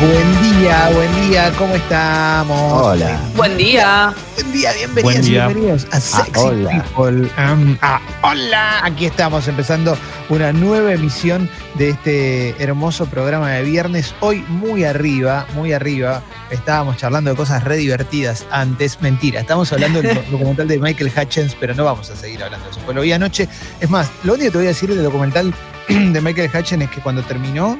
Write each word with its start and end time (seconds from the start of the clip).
Buen 0.00 0.60
día, 0.60 0.90
buen 0.92 1.28
día, 1.28 1.52
¿cómo 1.56 1.74
estamos? 1.74 2.82
Hola. 2.82 3.20
Buen 3.36 3.56
día. 3.56 4.12
Buen 4.34 4.52
día, 4.52 4.72
bienvenidos, 4.72 5.14
Buen 5.14 5.24
día. 5.24 5.46
bienvenidos 5.46 5.86
a 5.92 6.00
Sexy 6.00 6.40
hola. 6.40 6.70
People. 6.70 7.30
Um, 7.38 7.78
ah, 7.80 8.00
hola, 8.22 8.84
aquí 8.84 9.06
estamos 9.06 9.48
empezando 9.48 9.96
una 10.28 10.52
nueva 10.52 10.92
emisión 10.92 11.48
de 11.74 11.90
este 11.90 12.62
hermoso 12.62 13.06
programa 13.06 13.50
de 13.52 13.62
viernes. 13.62 14.14
Hoy 14.20 14.44
muy 14.48 14.84
arriba, 14.84 15.46
muy 15.54 15.72
arriba. 15.72 16.22
Estábamos 16.50 16.96
charlando 16.98 17.30
de 17.30 17.36
cosas 17.36 17.64
re 17.64 17.76
divertidas 17.76 18.44
antes. 18.50 19.00
Mentira, 19.00 19.40
estamos 19.40 19.72
hablando 19.72 20.02
del 20.02 20.16
documental 20.30 20.68
de 20.68 20.78
Michael 20.78 21.12
Hutchins, 21.16 21.56
pero 21.58 21.74
no 21.74 21.84
vamos 21.84 22.10
a 22.10 22.16
seguir 22.16 22.42
hablando 22.42 22.66
de 22.66 22.72
eso. 22.72 22.80
Pues 22.84 22.94
lo 22.94 23.02
vi 23.02 23.12
anoche. 23.12 23.48
Es 23.80 23.88
más, 23.88 24.10
lo 24.24 24.34
único 24.34 24.46
que 24.46 24.52
te 24.52 24.58
voy 24.58 24.66
a 24.66 24.70
decir 24.70 24.90
del 24.90 25.02
documental 25.04 25.54
de 25.88 26.20
Michael 26.20 26.50
Hutchins 26.52 26.82
es 26.82 26.90
que 26.90 27.00
cuando 27.00 27.22
terminó, 27.22 27.78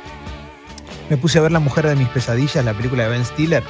me 1.11 1.17
puse 1.17 1.39
a 1.39 1.43
ver 1.43 1.53
La 1.53 1.61
Mujer 1.61 1.87
de 1.87 1.97
mis 1.97 2.09
pesadillas, 2.09 2.65
la 2.65 2.75
película 2.75 3.05
de 3.05 3.09
Ben 3.11 3.25
Stiller. 3.25 3.63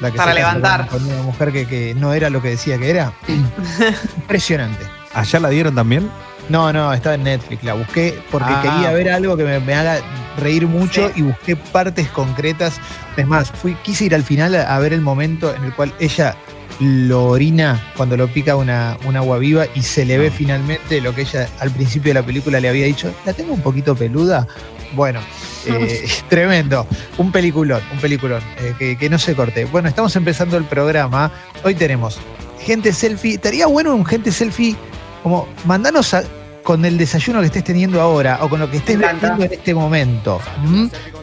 La 0.00 0.10
que 0.10 0.16
Para 0.16 0.32
levantar. 0.34 0.86
Con 0.88 1.04
una 1.04 1.22
mujer 1.22 1.52
que, 1.52 1.66
que 1.66 1.94
no 1.94 2.14
era 2.14 2.30
lo 2.30 2.40
que 2.40 2.48
decía 2.50 2.78
que 2.78 2.88
era. 2.90 3.12
Impresionante. 4.16 4.84
¿Allá 5.14 5.40
la 5.40 5.48
dieron 5.50 5.74
también? 5.74 6.10
No, 6.48 6.72
no, 6.72 6.92
estaba 6.92 7.14
en 7.14 7.24
Netflix. 7.24 7.62
La 7.64 7.74
busqué 7.74 8.18
porque 8.30 8.48
Ah. 8.50 8.60
quería 8.62 8.92
ver 8.92 9.10
algo 9.10 9.36
que 9.36 9.44
me, 9.44 9.60
me 9.60 9.74
haga 9.74 9.98
reír 10.38 10.66
mucho 10.66 11.08
Sí. 11.08 11.14
y 11.20 11.22
busqué 11.22 11.56
partes 11.56 12.08
concretas. 12.08 12.80
Es 13.16 13.26
más, 13.26 13.50
fui, 13.50 13.74
quise 13.82 14.04
ir 14.06 14.14
al 14.14 14.24
final 14.24 14.54
a, 14.54 14.74
a 14.74 14.78
ver 14.78 14.92
el 14.92 15.00
momento 15.00 15.54
en 15.54 15.64
el 15.64 15.74
cual 15.74 15.92
ella 16.00 16.34
lo 16.80 17.26
orina 17.26 17.78
cuando 17.96 18.16
lo 18.16 18.26
pica 18.28 18.56
una, 18.56 18.96
un 19.04 19.14
agua 19.16 19.36
viva 19.36 19.66
y 19.74 19.82
se 19.82 20.04
le 20.06 20.16
ve 20.16 20.28
Ah. 20.28 20.34
finalmente 20.34 21.00
lo 21.00 21.14
que 21.14 21.22
ella 21.22 21.46
al 21.60 21.70
principio 21.70 22.10
de 22.10 22.20
la 22.20 22.26
película 22.26 22.58
le 22.58 22.68
había 22.68 22.86
dicho. 22.86 23.12
La 23.26 23.32
tengo 23.32 23.52
un 23.52 23.60
poquito 23.60 23.94
peluda. 23.94 24.46
Bueno, 24.92 25.20
eh, 25.66 26.08
tremendo. 26.28 26.86
Un 27.18 27.30
peliculón, 27.32 27.82
un 27.92 27.98
peliculón. 28.00 28.42
eh, 28.58 28.74
que, 28.78 28.96
que 28.98 29.08
no 29.10 29.18
se 29.18 29.34
corte. 29.34 29.64
Bueno, 29.66 29.88
estamos 29.88 30.14
empezando 30.16 30.56
el 30.56 30.64
programa. 30.64 31.30
Hoy 31.64 31.74
tenemos 31.74 32.18
gente 32.60 32.92
selfie. 32.92 33.34
Estaría 33.34 33.66
bueno 33.66 33.94
un 33.94 34.04
gente 34.04 34.32
selfie 34.32 34.76
como 35.22 35.48
mandanos 35.64 36.12
a- 36.14 36.24
con 36.62 36.84
el 36.84 36.96
desayuno 36.98 37.40
que 37.40 37.46
estés 37.46 37.64
teniendo 37.64 38.00
ahora 38.00 38.38
o 38.42 38.48
con 38.48 38.60
lo 38.60 38.70
que 38.70 38.78
estés 38.78 38.98
bebiendo 38.98 39.44
en 39.44 39.52
este 39.52 39.74
momento. 39.74 40.40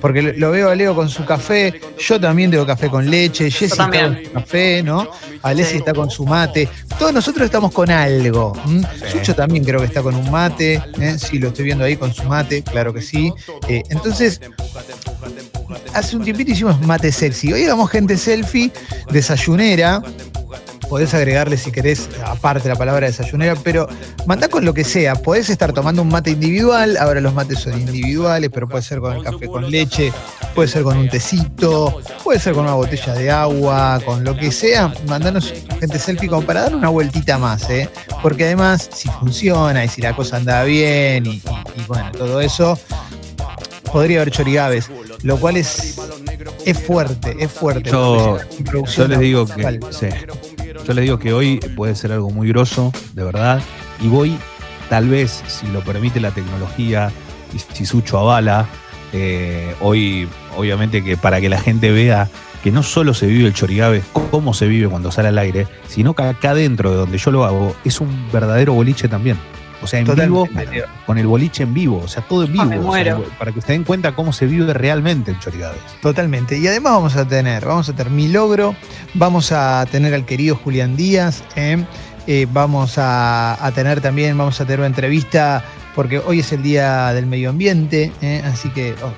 Porque 0.02 0.22
lo- 0.22 0.52
veo 0.52 0.70
a 0.70 0.76
Leo 0.76 0.96
con 0.96 1.10
su 1.10 1.26
café, 1.26 1.80
yo 2.00 2.20
también 2.20 2.52
tengo 2.52 2.66
café 2.66 2.90
con 2.90 3.10
leche, 3.10 3.50
Jessy 3.50 3.66
está 3.66 3.90
con 3.90 4.18
su 4.24 4.32
café, 4.32 4.84
¿no? 4.84 5.08
Alessi 5.44 5.72
Sí. 5.74 5.78
está 5.78 5.94
con 5.94 6.10
su 6.10 6.26
mate. 6.26 6.68
Todos 7.00 7.14
nosotros 7.14 7.46
estamos 7.46 7.72
con 7.72 7.90
algo. 7.92 8.54
¿m? 8.68 8.82
Sí. 9.00 9.18
Sucho 9.18 9.36
también 9.36 9.64
creo 9.64 9.80
que 9.80 9.86
está 9.88 10.02
con 10.02 10.16
un 10.16 10.30
mate. 10.32 10.82
¿eh? 11.00 11.18
Sí, 11.20 11.40
lo 11.40 11.50
estoy 11.50 11.66
viendo 11.66 11.84
ahí 11.84 11.96
con 11.98 12.14
su 12.14 12.24
mate, 12.24 12.64
claro 12.64 12.94
que 12.94 13.02
sí. 13.02 13.32
Eh, 13.68 13.84
entonces, 13.90 14.40
hace 15.94 16.16
un 16.16 16.24
tiempito 16.24 16.52
hicimos 16.52 16.80
mate 16.82 17.12
sexy. 17.12 17.54
Hoy 17.54 17.64
hagamos 17.64 17.90
gente 17.90 18.18
selfie, 18.18 18.72
desayunera. 19.12 20.02
Podés 20.90 21.14
agregarle 21.14 21.58
si 21.58 21.72
querés, 21.72 22.10
aparte 22.26 22.70
la 22.70 22.76
palabra 22.76 23.08
desayunera, 23.08 23.56
pero 23.62 23.88
mandá 24.26 24.48
con 24.48 24.64
lo 24.64 24.74
que 24.74 24.84
sea. 24.86 25.16
Podés 25.16 25.50
estar 25.50 25.74
tomando 25.74 26.02
un 26.02 26.08
mate 26.08 26.32
individual, 26.32 26.96
ahora 26.98 27.20
los 27.20 27.34
mates 27.34 27.60
son 27.60 27.74
individuales, 27.80 28.50
pero 28.54 28.68
puede 28.70 28.84
ser 28.84 29.00
con 29.00 29.18
el 29.18 29.24
café 29.24 29.48
con 29.48 29.70
leche, 29.70 30.14
puede 30.56 30.68
ser 30.70 30.84
con 30.84 30.98
un 30.98 31.10
tecito, 31.10 32.00
puede 32.24 32.40
ser 32.40 32.54
con 32.54 32.64
una 32.64 32.76
botella 32.76 33.14
de 33.14 33.30
agua, 33.30 34.00
con 34.06 34.24
lo 34.24 34.36
que 34.38 34.52
sea. 34.52 34.94
Mandanos 35.08 35.54
gente 35.80 36.00
selfie 36.00 36.30
como 36.30 36.44
para 36.46 36.62
dar 36.62 36.76
una 36.76 36.90
vueltita 36.90 37.38
más, 37.38 37.70
¿eh? 37.70 37.90
Porque 38.22 38.46
además, 38.46 38.90
si 38.94 39.10
funciona 39.10 39.84
y 39.84 39.90
si 39.90 40.02
la 40.02 40.16
cosa 40.16 40.38
anda 40.38 40.64
bien 40.64 41.26
y, 41.26 41.30
y- 41.30 41.42
y 41.76 41.84
bueno, 41.88 42.12
todo 42.14 42.40
eso, 42.40 42.80
podría 43.92 44.22
haber 44.22 44.32
chorigaves, 44.32 44.90
lo 45.24 45.38
cual 45.38 45.58
es, 45.58 45.98
es 46.66 46.80
fuerte, 46.80 47.36
es 47.40 47.52
fuerte. 47.52 47.90
Yo- 47.90 48.38
Yo 48.86 49.08
les 49.08 49.20
digo 49.20 49.46
que, 49.46 49.80
sí. 49.92 50.08
Yo 50.88 50.94
les 50.94 51.04
digo 51.04 51.20
que 51.20 51.34
hoy 51.34 51.60
puede 51.76 51.96
ser 51.96 52.14
algo 52.14 52.30
muy 52.30 52.48
grosso, 52.48 52.94
de 53.14 53.24
verdad. 53.26 53.62
Y 54.00 54.08
voy, 54.08 54.38
tal 54.90 55.10
vez, 55.10 55.44
si 55.48 55.68
lo 55.68 55.82
permite 55.82 56.22
la 56.22 56.32
tecnología 56.32 57.12
y 57.54 57.60
si 57.60 57.86
Sucho 57.86 58.18
avala, 58.18 58.66
eh, 59.12 59.76
hoy, 59.82 60.30
obviamente 60.56 61.04
que 61.04 61.18
para 61.18 61.42
que 61.42 61.50
la 61.50 61.60
gente 61.60 61.92
vea 61.92 62.30
que 62.64 62.72
no 62.72 62.84
solo 62.84 63.14
se 63.14 63.28
vive 63.28 63.48
el 63.48 63.54
chorigabe, 63.54 64.02
cómo 64.32 64.54
se 64.54 64.68
vive 64.68 64.88
cuando 64.88 65.12
sale 65.12 65.28
al 65.28 65.38
aire, 65.38 65.68
sino 65.90 66.14
que 66.14 66.24
acá 66.24 66.54
dentro 66.54 66.92
de 66.92 66.96
donde 66.96 67.18
yo 67.18 67.32
lo 67.32 67.44
hago, 67.44 67.76
es 67.84 68.00
un 68.00 68.32
verdadero 68.32 68.74
boliche 68.74 69.10
también. 69.10 69.38
O 69.82 69.88
sea, 69.88 70.00
en 70.00 70.08
vivo, 70.08 70.48
con 71.06 71.18
el 71.18 71.28
boliche 71.28 71.64
en 71.64 71.74
vivo, 71.74 72.02
o 72.04 72.08
sea, 72.08 72.24
todo 72.28 72.44
en 72.46 72.50
Ah, 72.60 72.66
vivo. 72.66 72.66
me 72.66 72.78
o 72.78 72.82
sea, 72.82 72.88
muero. 73.16 73.26
para 73.38 73.52
que 73.52 73.62
se 73.62 73.72
den 73.74 73.84
cuenta 73.84 74.14
cómo 74.16 74.34
se 74.34 74.46
vive 74.48 74.74
realmente 74.74 75.32
el 75.32 75.40
chorigabe. 75.40 75.78
Totalmente. 76.02 76.58
Y 76.58 76.68
además 76.68 76.94
vamos 76.94 77.16
a 77.16 77.28
tener, 77.28 77.66
vamos 77.66 77.88
a 77.90 77.94
tener 77.94 78.12
mi 78.12 78.28
logro, 78.28 78.76
vamos 79.14 79.52
a 79.52 79.86
tener 79.92 80.14
al 80.14 80.26
querido 80.26 80.56
Julián 80.56 80.96
Díaz, 80.96 81.44
¿eh? 81.56 81.84
Eh, 82.26 82.48
vamos 82.52 82.98
a, 82.98 83.64
a 83.66 83.72
tener 83.72 84.02
también, 84.02 84.38
vamos 84.38 84.60
a 84.60 84.66
tener 84.66 84.80
una 84.80 84.88
entrevista, 84.88 85.64
porque 85.96 86.20
hoy 86.20 86.40
es 86.42 86.52
el 86.52 86.62
Día 86.64 87.14
del 87.14 87.26
Medio 87.26 87.50
Ambiente, 87.52 88.12
¿eh? 88.22 88.42
así 88.46 88.70
que 88.72 88.96
oh, 89.04 89.14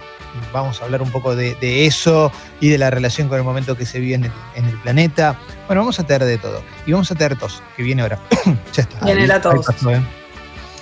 vamos 0.54 0.80
a 0.82 0.86
hablar 0.86 1.02
un 1.02 1.10
poco 1.10 1.36
de, 1.36 1.56
de 1.56 1.86
eso 1.88 2.32
y 2.62 2.70
de 2.70 2.78
la 2.78 2.90
relación 2.92 3.28
con 3.30 3.38
el 3.40 3.44
momento 3.44 3.76
que 3.76 3.86
se 3.88 4.00
vive 4.00 4.14
en 4.16 4.26
el, 4.26 4.32
en 4.56 4.66
el 4.66 4.78
planeta. 4.82 5.40
Bueno, 5.68 5.82
vamos 5.82 6.00
a 6.00 6.04
tener 6.06 6.24
de 6.26 6.38
todo. 6.38 6.62
Y 6.86 6.92
vamos 6.92 7.10
a 7.12 7.16
tener 7.16 7.36
tos, 7.38 7.64
que 7.76 7.82
viene 7.84 8.02
ahora. 8.04 8.20
ya 8.74 8.84
está. 8.84 9.06
Viene 9.06 9.26
la 9.26 9.36
Ahí 9.36 9.42
tos. 9.42 9.66
pasó. 9.66 9.92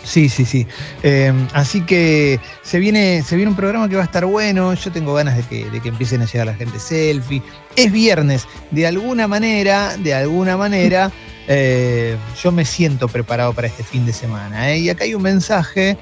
Sí, 0.08 0.30
sí, 0.30 0.46
sí. 0.46 0.66
Eh, 1.04 1.34
así 1.54 1.82
que 1.82 2.40
se 2.64 2.80
viene, 2.80 3.24
se 3.24 3.36
viene 3.36 3.52
un 3.52 3.58
programa 3.58 3.90
que 3.90 3.96
va 3.96 4.04
a 4.04 4.06
estar 4.06 4.26
bueno. 4.26 4.74
Yo 4.74 4.90
tengo 4.90 5.14
ganas 5.14 5.36
de 5.36 5.44
que, 5.44 5.70
de 5.70 5.82
que 5.82 5.90
empiecen 5.90 6.22
a 6.22 6.26
llegar 6.26 6.48
la 6.48 6.54
gente 6.54 6.80
selfie. 6.80 7.44
Es 7.76 7.92
viernes. 7.92 8.48
De 8.72 8.88
alguna 8.88 9.28
manera, 9.28 9.98
de 9.98 10.14
alguna 10.14 10.56
manera, 10.56 11.12
eh, 11.50 12.16
yo 12.42 12.54
me 12.54 12.64
siento 12.64 13.10
preparado 13.10 13.52
para 13.52 13.68
este 13.68 13.84
fin 13.84 14.06
de 14.06 14.14
semana. 14.14 14.72
¿eh? 14.72 14.80
Y 14.80 14.90
acá 14.90 15.04
hay 15.04 15.14
un 15.14 15.24
mensaje 15.24 15.98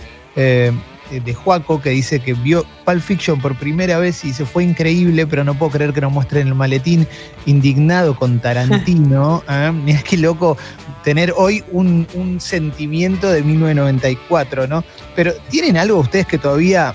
de 1.12 1.34
Juaco 1.34 1.82
que 1.82 1.92
dice 1.92 2.20
que 2.20 2.34
vio 2.34 2.66
Pulp 2.86 3.02
Fiction 3.02 3.40
por 3.40 3.56
primera 3.56 4.00
vez 4.00 4.26
y 4.26 4.34
se 4.34 4.46
fue 4.46 4.64
increíble, 4.64 5.28
pero 5.28 5.44
no 5.44 5.54
puedo 5.54 5.72
creer 5.72 5.94
que 5.94 6.02
nos 6.02 6.12
muestren 6.12 6.48
el 6.48 6.56
maletín 6.56 7.08
indignado 7.46 8.16
con 8.16 8.40
Tarantino. 8.40 9.44
¿eh? 9.50 9.72
Mirá 9.72 10.02
qué 10.02 10.18
loco 10.18 10.58
tener 11.04 11.34
hoy 11.38 11.64
un, 11.72 12.08
un 12.16 12.42
sentimiento 12.42 13.32
de 13.32 13.44
1994, 13.44 14.68
¿no? 14.68 14.84
Pero 15.16 15.34
¿tienen 15.50 15.78
algo 15.78 16.00
ustedes 16.00 16.26
que 16.26 16.38
todavía 16.38 16.94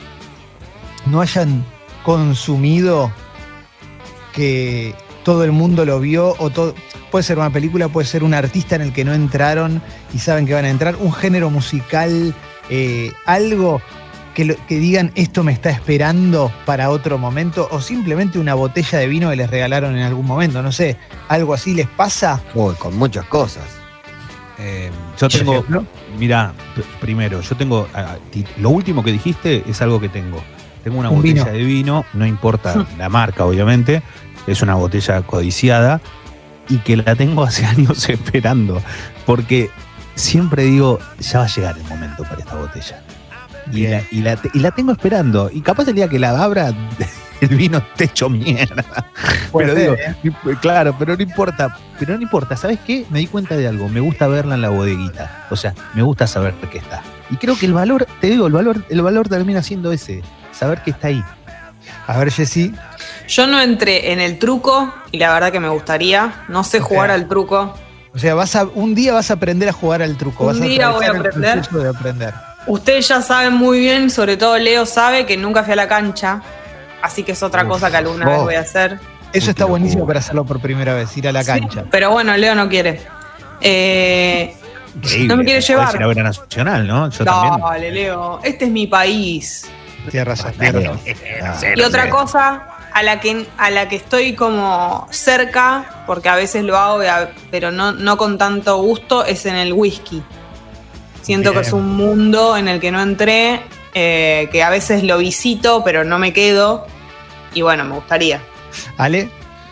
no 1.06 1.20
hayan 1.20 1.64
consumido 2.02 3.12
que 4.32 4.94
todo 5.24 5.44
el 5.44 5.52
mundo 5.52 5.84
lo 5.84 6.00
vio 6.00 6.34
o 6.38 6.50
todo 6.50 6.74
puede 7.10 7.22
ser 7.24 7.38
una 7.38 7.50
película, 7.50 7.88
puede 7.88 8.06
ser 8.06 8.22
un 8.24 8.34
artista 8.34 8.76
en 8.76 8.82
el 8.82 8.92
que 8.92 9.04
no 9.04 9.12
entraron 9.12 9.82
y 10.14 10.18
saben 10.18 10.46
que 10.46 10.54
van 10.54 10.64
a 10.64 10.70
entrar, 10.70 10.96
un 10.96 11.12
género 11.12 11.50
musical, 11.50 12.34
eh, 12.68 13.12
algo 13.26 13.82
que, 14.34 14.44
lo- 14.44 14.66
que 14.66 14.78
digan 14.78 15.12
esto 15.14 15.42
me 15.44 15.52
está 15.52 15.70
esperando 15.70 16.52
para 16.66 16.90
otro 16.90 17.18
momento 17.18 17.68
o 17.70 17.80
simplemente 17.80 18.38
una 18.38 18.54
botella 18.54 18.98
de 18.98 19.06
vino 19.08 19.30
que 19.30 19.36
les 19.36 19.50
regalaron 19.50 19.96
en 19.96 20.02
algún 20.04 20.26
momento, 20.26 20.62
no 20.62 20.72
sé, 20.72 20.96
algo 21.28 21.54
así 21.54 21.74
les 21.74 21.86
pasa. 21.88 22.40
Uy, 22.54 22.74
con 22.76 22.96
muchas 22.96 23.24
cosas. 23.26 23.64
Eh, 24.58 24.90
yo 25.18 25.28
tengo? 25.28 25.64
Mira, 26.18 26.52
primero, 27.00 27.40
yo 27.40 27.56
tengo. 27.56 27.88
Lo 28.58 28.70
último 28.70 29.02
que 29.02 29.10
dijiste 29.12 29.64
es 29.68 29.80
algo 29.80 29.98
que 30.00 30.08
tengo. 30.10 30.42
Tengo 30.84 30.98
una 30.98 31.08
Un 31.10 31.16
botella 31.16 31.44
vino. 31.44 31.52
de 31.56 31.64
vino, 31.64 32.04
no 32.14 32.26
importa 32.26 32.86
la 32.98 33.08
marca, 33.08 33.44
obviamente. 33.44 34.02
Es 34.46 34.60
una 34.62 34.74
botella 34.74 35.22
codiciada 35.22 36.00
y 36.68 36.78
que 36.78 36.96
la 36.96 37.14
tengo 37.14 37.44
hace 37.44 37.64
años 37.74 38.06
esperando. 38.08 38.82
Porque 39.24 39.70
siempre 40.14 40.64
digo, 40.64 40.98
ya 41.18 41.38
va 41.40 41.44
a 41.46 41.48
llegar 41.48 41.76
el 41.78 41.84
momento 41.84 42.22
para 42.24 42.40
esta 42.40 42.54
botella. 42.56 43.02
Y 43.72 43.86
la, 43.86 44.02
y, 44.10 44.20
la, 44.22 44.36
te- 44.36 44.50
y 44.54 44.58
la 44.60 44.70
tengo 44.70 44.92
esperando. 44.92 45.50
Y 45.52 45.60
capaz 45.60 45.88
el 45.88 45.94
día 45.94 46.08
que 46.08 46.18
la 46.18 46.30
abra, 46.42 46.72
el 47.40 47.48
vino 47.48 47.78
esté 47.78 48.04
hecho 48.04 48.28
mierda. 48.28 48.84
Puede 49.52 49.74
pero 49.74 49.96
ser, 49.96 50.16
digo, 50.22 50.40
¿eh? 50.52 50.56
claro, 50.60 50.94
pero 50.98 51.16
no 51.16 51.22
importa. 51.22 51.76
Pero 51.98 52.16
no 52.16 52.22
importa, 52.22 52.56
¿sabes 52.56 52.78
qué? 52.86 53.04
Me 53.10 53.18
di 53.20 53.26
cuenta 53.26 53.56
de 53.56 53.66
algo. 53.68 53.88
Me 53.88 54.00
gusta 54.00 54.26
verla 54.28 54.54
en 54.54 54.62
la 54.62 54.68
bodeguita. 54.70 55.46
O 55.50 55.56
sea, 55.56 55.74
me 55.94 56.02
gusta 56.02 56.26
saber 56.26 56.54
que 56.70 56.78
está. 56.78 57.02
Y 57.30 57.36
creo 57.36 57.56
que 57.58 57.66
el 57.66 57.72
valor, 57.74 58.06
te 58.20 58.28
digo, 58.28 58.46
el 58.46 58.52
valor, 58.52 58.84
el 58.88 59.02
valor 59.02 59.28
termina 59.28 59.62
siendo 59.62 59.92
ese. 59.92 60.22
Saber 60.52 60.82
que 60.82 60.90
está 60.90 61.08
ahí. 61.08 61.22
A 62.06 62.18
ver, 62.18 62.30
Jessy. 62.32 62.74
Yo 63.28 63.46
no 63.46 63.60
entré 63.60 64.12
en 64.12 64.20
el 64.20 64.38
truco 64.38 64.92
y 65.12 65.18
la 65.18 65.32
verdad 65.32 65.52
que 65.52 65.60
me 65.60 65.68
gustaría. 65.68 66.44
No 66.48 66.64
sé 66.64 66.80
jugar 66.80 67.10
al 67.10 67.28
truco. 67.28 67.74
O 68.12 68.18
sea, 68.18 68.34
vas 68.34 68.56
a, 68.56 68.64
un 68.64 68.94
día 68.94 69.12
vas 69.12 69.30
a 69.30 69.34
aprender 69.34 69.68
a 69.68 69.72
jugar 69.72 70.02
al 70.02 70.16
truco. 70.16 70.44
Un 70.44 70.58
vas 70.58 70.60
día 70.60 70.88
voy 70.90 71.04
a 71.04 71.10
atravesar 71.10 71.42
el 71.58 71.58
aprender. 71.60 71.82
de 71.82 71.88
aprender. 71.88 72.34
Ustedes 72.66 73.08
ya 73.08 73.22
saben 73.22 73.54
muy 73.54 73.78
bien, 73.80 74.10
sobre 74.10 74.36
todo 74.36 74.58
Leo 74.58 74.86
sabe 74.86 75.26
que 75.26 75.36
nunca 75.36 75.62
fui 75.64 75.72
a 75.72 75.76
la 75.76 75.88
cancha. 75.88 76.42
Así 77.02 77.22
que 77.22 77.32
es 77.32 77.42
otra 77.42 77.62
Uf, 77.62 77.68
cosa 77.68 77.90
que 77.90 77.96
alguna 77.96 78.26
vos. 78.26 78.34
vez 78.34 78.42
voy 78.44 78.54
a 78.56 78.60
hacer. 78.60 78.98
Eso 79.32 79.50
está 79.50 79.64
buenísimo 79.64 80.06
para 80.06 80.18
hacerlo 80.18 80.44
por 80.44 80.60
primera 80.60 80.92
vez, 80.94 81.16
ir 81.16 81.28
a 81.28 81.32
la 81.32 81.42
Sí, 81.42 81.46
cancha. 81.50 81.84
pero 81.90 82.10
bueno, 82.10 82.36
Leo 82.36 82.54
no 82.54 82.68
quiere. 82.68 83.00
Eh, 83.60 84.56
Increíble. 84.96 85.28
No 85.28 85.36
me 85.36 85.44
quiere 85.44 85.60
llevar. 85.60 85.94
ir 85.94 86.02
a 86.02 86.06
ver 86.06 86.18
a 86.20 86.22
Nacional, 86.24 86.86
¿no? 86.86 87.08
Yo 87.10 87.24
también. 87.24 87.54
dale, 87.62 87.90
Leo. 87.92 88.40
Este 88.42 88.64
es 88.66 88.70
mi 88.70 88.86
país. 88.86 89.68
Razón, 90.12 90.52
tienes 90.58 90.84
razón. 90.84 90.98
Y 91.76 91.82
otra 91.82 92.10
cosa, 92.10 92.62
a 92.92 93.02
la 93.02 93.20
que, 93.20 93.46
a 93.58 93.70
la 93.70 93.88
que 93.88 93.96
estoy 93.96 94.34
como 94.34 95.06
cerca, 95.10 96.02
porque 96.06 96.28
a 96.28 96.34
veces 96.34 96.64
lo 96.64 96.76
hago, 96.76 97.00
pero 97.50 97.70
no, 97.70 97.92
no 97.92 98.16
con 98.16 98.36
tanto 98.38 98.78
gusto, 98.82 99.24
es 99.24 99.46
en 99.46 99.54
el 99.56 99.72
whisky. 99.72 100.22
Siento 101.22 101.52
que 101.52 101.60
es 101.60 101.72
un 101.72 101.96
mundo 101.96 102.56
en 102.56 102.68
el 102.68 102.80
que 102.80 102.90
no 102.90 103.00
entré, 103.00 103.62
eh, 103.94 104.48
que 104.50 104.62
a 104.62 104.70
veces 104.70 105.02
lo 105.02 105.18
visito, 105.18 105.82
pero 105.84 106.04
no 106.04 106.18
me 106.18 106.32
quedo. 106.32 106.86
Y 107.54 107.62
bueno, 107.62 107.84
me 107.84 107.94
gustaría. 107.94 108.40
¿Ale? 108.96 109.28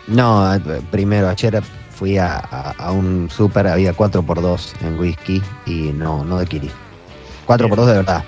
No, 0.07 0.49
primero, 0.91 1.29
ayer 1.29 1.61
fui 1.91 2.17
a, 2.17 2.73
un 2.91 3.29
súper, 3.29 3.67
había 3.67 3.93
4x2 3.93 4.73
en 4.81 4.99
whisky 4.99 5.41
y 5.65 5.91
no, 5.93 6.23
no 6.23 6.37
adquirí. 6.37 6.71
4x2 7.47 7.85
de 7.85 7.93
verdad. 7.93 8.23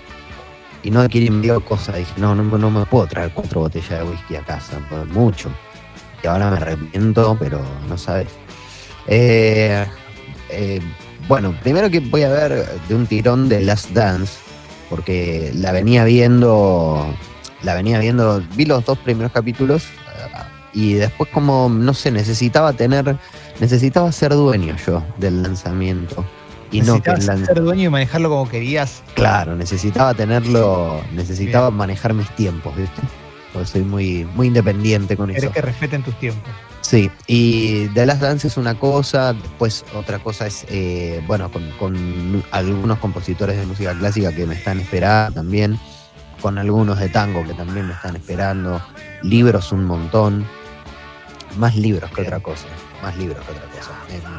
Y 0.83 0.91
no 0.91 1.01
adquirí 1.01 1.29
me 1.29 1.41
dio 1.41 1.63
cosa. 1.63 1.93
Dije, 1.93 2.13
no, 2.17 2.35
no, 2.35 2.43
no 2.57 2.71
me 2.71 2.85
puedo 2.85 3.07
traer 3.07 3.31
cuatro 3.33 3.61
botellas 3.61 3.89
de 3.89 4.03
whisky 4.03 4.35
a 4.35 4.41
casa, 4.41 4.79
por 4.89 5.05
mucho. 5.07 5.49
Y 6.23 6.27
ahora 6.27 6.49
me 6.49 6.57
arrepiento, 6.57 7.37
pero 7.39 7.61
no 7.87 7.97
sabes. 7.97 8.27
Eh, 9.07 9.85
eh, 10.49 10.81
bueno, 11.31 11.55
primero 11.63 11.89
que 11.89 12.01
voy 12.01 12.23
a 12.23 12.29
ver 12.29 12.67
de 12.89 12.93
un 12.93 13.07
tirón 13.07 13.47
de 13.47 13.61
Last 13.61 13.91
Dance, 13.91 14.33
porque 14.89 15.49
la 15.55 15.71
venía 15.71 16.03
viendo, 16.03 17.07
la 17.63 17.73
venía 17.73 17.99
viendo, 17.99 18.43
vi 18.57 18.65
los 18.65 18.83
dos 18.83 18.97
primeros 18.97 19.31
capítulos 19.31 19.85
eh, 19.85 20.27
y 20.73 20.93
después 20.95 21.29
como, 21.29 21.69
no 21.69 21.93
sé, 21.93 22.11
necesitaba 22.11 22.73
tener, 22.73 23.15
necesitaba 23.61 24.11
ser 24.11 24.33
dueño 24.33 24.75
yo 24.85 25.05
del 25.19 25.41
lanzamiento. 25.41 26.25
Y 26.69 26.81
no 26.81 27.01
que 27.01 27.21
ser 27.21 27.61
dueño 27.61 27.83
y 27.83 27.89
manejarlo 27.89 28.27
como 28.27 28.49
querías. 28.49 29.01
Claro, 29.13 29.55
necesitaba 29.55 30.13
tenerlo, 30.13 31.01
necesitaba 31.13 31.71
manejar 31.71 32.13
mis 32.13 32.29
tiempos, 32.35 32.75
¿viste? 32.75 33.01
Porque 33.53 33.69
soy 33.69 33.83
muy, 33.83 34.27
muy 34.35 34.47
independiente 34.47 35.15
con 35.15 35.31
eso. 35.31 35.49
que 35.49 35.61
respeten 35.61 36.03
tus 36.03 36.19
tiempos. 36.19 36.51
Sí, 36.81 37.11
y 37.27 37.87
The 37.89 38.05
Last 38.05 38.21
Dance 38.21 38.47
es 38.47 38.57
una 38.57 38.77
cosa, 38.77 39.33
después 39.33 39.85
otra 39.95 40.19
cosa 40.19 40.47
es, 40.47 40.65
eh, 40.67 41.23
bueno, 41.27 41.49
con, 41.79 42.43
algunos 42.51 42.97
compositores 42.97 43.57
de 43.57 43.65
música 43.65 43.93
clásica 43.93 44.33
que 44.33 44.45
me 44.47 44.55
están 44.55 44.79
esperando 44.79 45.35
también, 45.35 45.79
con 46.41 46.57
algunos 46.57 46.99
de 46.99 47.09
tango 47.09 47.45
que 47.45 47.53
también 47.53 47.87
me 47.87 47.93
están 47.93 48.15
esperando, 48.15 48.81
libros 49.21 49.71
un 49.71 49.85
montón, 49.85 50.45
más 51.57 51.75
libros 51.75 52.09
que 52.11 52.21
otra 52.21 52.39
cosa, 52.39 52.65
más 53.03 53.15
libros 53.15 53.45
que 53.45 53.51
otra 53.51 53.65
cosa. 53.65 53.91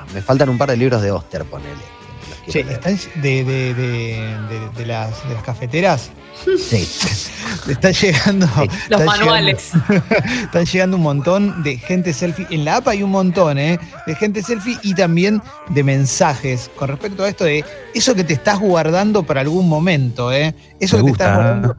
Me, 0.08 0.14
me 0.14 0.20
faltan 0.20 0.48
un 0.48 0.58
par 0.58 0.70
de 0.70 0.76
libros 0.76 1.00
de 1.00 1.12
Oster, 1.12 1.44
ponele. 1.44 2.01
Sí, 2.48 2.60
¿están 2.60 2.98
de, 3.16 3.44
de, 3.44 3.74
de, 3.74 4.86
las, 4.86 5.28
de 5.28 5.34
las 5.34 5.42
cafeteras? 5.42 6.10
Sí. 6.58 6.88
Están 7.68 7.92
llegando. 7.92 8.48
Los 8.88 9.04
manuales. 9.04 9.70
están 10.42 10.64
llegando 10.64 10.96
un 10.96 11.02
montón 11.02 11.62
de 11.62 11.76
gente 11.76 12.12
selfie. 12.12 12.46
En 12.50 12.64
la 12.64 12.76
app 12.76 12.88
hay 12.88 13.02
un 13.02 13.10
montón, 13.10 13.58
¿eh? 13.58 13.78
De 14.06 14.14
gente 14.16 14.42
selfie 14.42 14.78
y 14.82 14.94
también 14.94 15.40
de 15.68 15.84
mensajes 15.84 16.70
con 16.74 16.88
respecto 16.88 17.22
a 17.22 17.28
esto 17.28 17.44
de 17.44 17.64
eso 17.94 18.14
que 18.16 18.24
te 18.24 18.32
estás 18.32 18.58
guardando 18.58 19.22
para 19.22 19.42
algún 19.42 19.68
momento, 19.68 20.32
¿eh? 20.32 20.56
Eso 20.80 20.96
que 20.96 21.04
te 21.04 21.10
estás 21.12 21.36
guardando 21.36 21.76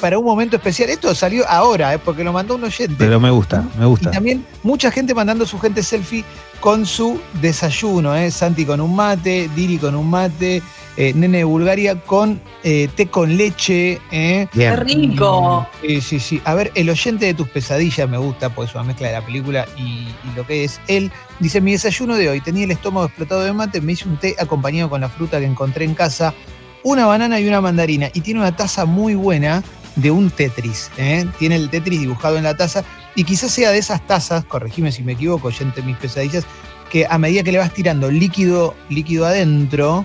para, 0.00 0.18
un 0.18 0.24
momento 0.24 0.56
especial. 0.56 0.90
Esto 0.90 1.14
salió 1.14 1.48
ahora, 1.48 1.94
¿eh? 1.94 1.98
porque 1.98 2.24
lo 2.24 2.32
mandó 2.32 2.54
un 2.54 2.64
oyente. 2.64 2.94
Pero 2.98 3.20
me 3.20 3.30
gusta, 3.30 3.64
me 3.78 3.86
gusta. 3.86 4.08
Y 4.08 4.12
también 4.12 4.46
mucha 4.62 4.90
gente 4.90 5.14
mandando 5.14 5.46
su 5.46 5.58
gente 5.58 5.82
selfie 5.82 6.24
con 6.60 6.86
su 6.86 7.20
desayuno, 7.40 8.14
¿eh? 8.14 8.30
Santi 8.30 8.64
con 8.64 8.80
un 8.80 8.94
mate, 8.94 9.48
Diri 9.54 9.78
con 9.78 9.94
un 9.94 10.08
mate, 10.08 10.62
eh, 10.96 11.12
Nene 11.14 11.38
de 11.38 11.44
Bulgaria 11.44 12.00
con 12.00 12.40
eh, 12.62 12.88
té 12.94 13.06
con 13.06 13.36
leche. 13.36 14.00
¿eh? 14.10 14.46
¡Qué 14.52 14.76
rico! 14.76 15.66
Sí, 15.80 16.00
sí, 16.00 16.20
sí. 16.20 16.42
A 16.44 16.54
ver, 16.54 16.70
el 16.74 16.88
oyente 16.90 17.26
de 17.26 17.34
tus 17.34 17.48
pesadillas 17.48 18.08
me 18.08 18.18
gusta, 18.18 18.50
pues 18.50 18.70
es 18.70 18.74
una 18.74 18.84
mezcla 18.84 19.08
de 19.08 19.14
la 19.14 19.24
película 19.24 19.66
y, 19.76 20.08
y, 20.08 20.36
lo 20.36 20.46
que 20.46 20.64
es 20.64 20.80
él. 20.86 21.10
Dice, 21.38 21.60
mi 21.60 21.72
desayuno 21.72 22.16
de 22.16 22.28
hoy, 22.28 22.40
tenía 22.40 22.64
el 22.64 22.70
estómago 22.70 23.06
explotado 23.06 23.42
de 23.42 23.52
mate, 23.52 23.80
me 23.80 23.92
hice 23.92 24.08
un 24.08 24.16
té 24.16 24.36
acompañado 24.38 24.90
con 24.90 25.00
la 25.00 25.08
fruta 25.08 25.38
que 25.38 25.46
encontré 25.46 25.84
en 25.84 25.94
casa 25.94 26.34
una 26.82 27.06
banana 27.06 27.40
y 27.40 27.48
una 27.48 27.60
mandarina. 27.60 28.08
Y 28.12 28.20
tiene 28.20 28.40
una 28.40 28.56
taza 28.56 28.84
muy 28.84 29.14
buena 29.14 29.62
de 29.96 30.10
un 30.10 30.30
Tetris. 30.30 30.90
¿eh? 30.96 31.26
Tiene 31.38 31.56
el 31.56 31.70
Tetris 31.70 32.00
dibujado 32.00 32.36
en 32.36 32.44
la 32.44 32.56
taza. 32.56 32.84
Y 33.14 33.24
quizás 33.24 33.50
sea 33.50 33.70
de 33.70 33.78
esas 33.78 34.06
tazas, 34.06 34.44
corregime 34.44 34.92
si 34.92 35.02
me 35.02 35.12
equivoco, 35.12 35.48
oyente 35.48 35.82
mis 35.82 35.96
pesadillas, 35.96 36.44
que 36.90 37.06
a 37.08 37.18
medida 37.18 37.42
que 37.42 37.52
le 37.52 37.58
vas 37.58 37.72
tirando 37.72 38.10
líquido, 38.10 38.74
líquido 38.88 39.26
adentro, 39.26 40.04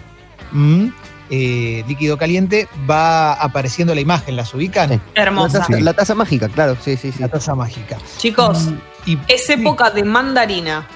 eh, 1.29 1.83
líquido 1.87 2.17
caliente, 2.17 2.67
va 2.89 3.33
apareciendo 3.33 3.93
la 3.95 4.01
imagen. 4.01 4.35
¿Las 4.35 4.53
ubican? 4.53 5.01
Hermosa. 5.13 5.65
La 5.69 5.93
taza, 5.93 6.15
mágica, 6.15 6.49
claro, 6.49 6.77
sí, 6.81 6.97
sí, 6.97 7.11
sí. 7.11 7.19
La 7.19 7.27
taza 7.27 7.55
mágica. 7.55 7.97
Chicos, 8.17 8.69
y, 9.05 9.17
es 9.27 9.49
época 9.49 9.91
de 9.91 10.03
mandarina. 10.03 10.87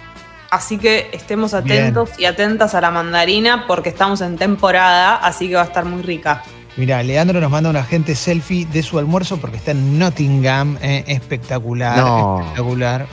Así 0.50 0.78
que 0.78 1.10
estemos 1.13 1.54
atentos 1.54 2.12
y 2.18 2.25
atentas 2.25 2.74
a 2.74 2.81
la 2.81 2.92
mandarina 2.92 3.66
porque 3.68 3.90
estamos 3.90 4.22
en 4.22 4.38
temporada, 4.38 5.16
así 5.16 5.48
que 5.48 5.56
va 5.56 5.62
a 5.62 5.66
estar 5.66 5.86
muy 5.86 6.01
rica. 6.01 6.44
Mira, 6.75 7.04
Leandro 7.04 7.42
nos 7.42 7.51
manda 7.51 7.69
una 7.69 7.84
gente 7.84 8.16
selfie 8.16 8.66
de 8.66 8.81
su 8.81 8.98
almuerzo 8.98 9.38
porque 9.38 9.57
está 9.57 9.72
en 9.72 10.00
Nottingham, 10.00 10.78
eh, 10.81 11.04
espectacular, 11.07 11.98
espectacular. 12.40 13.07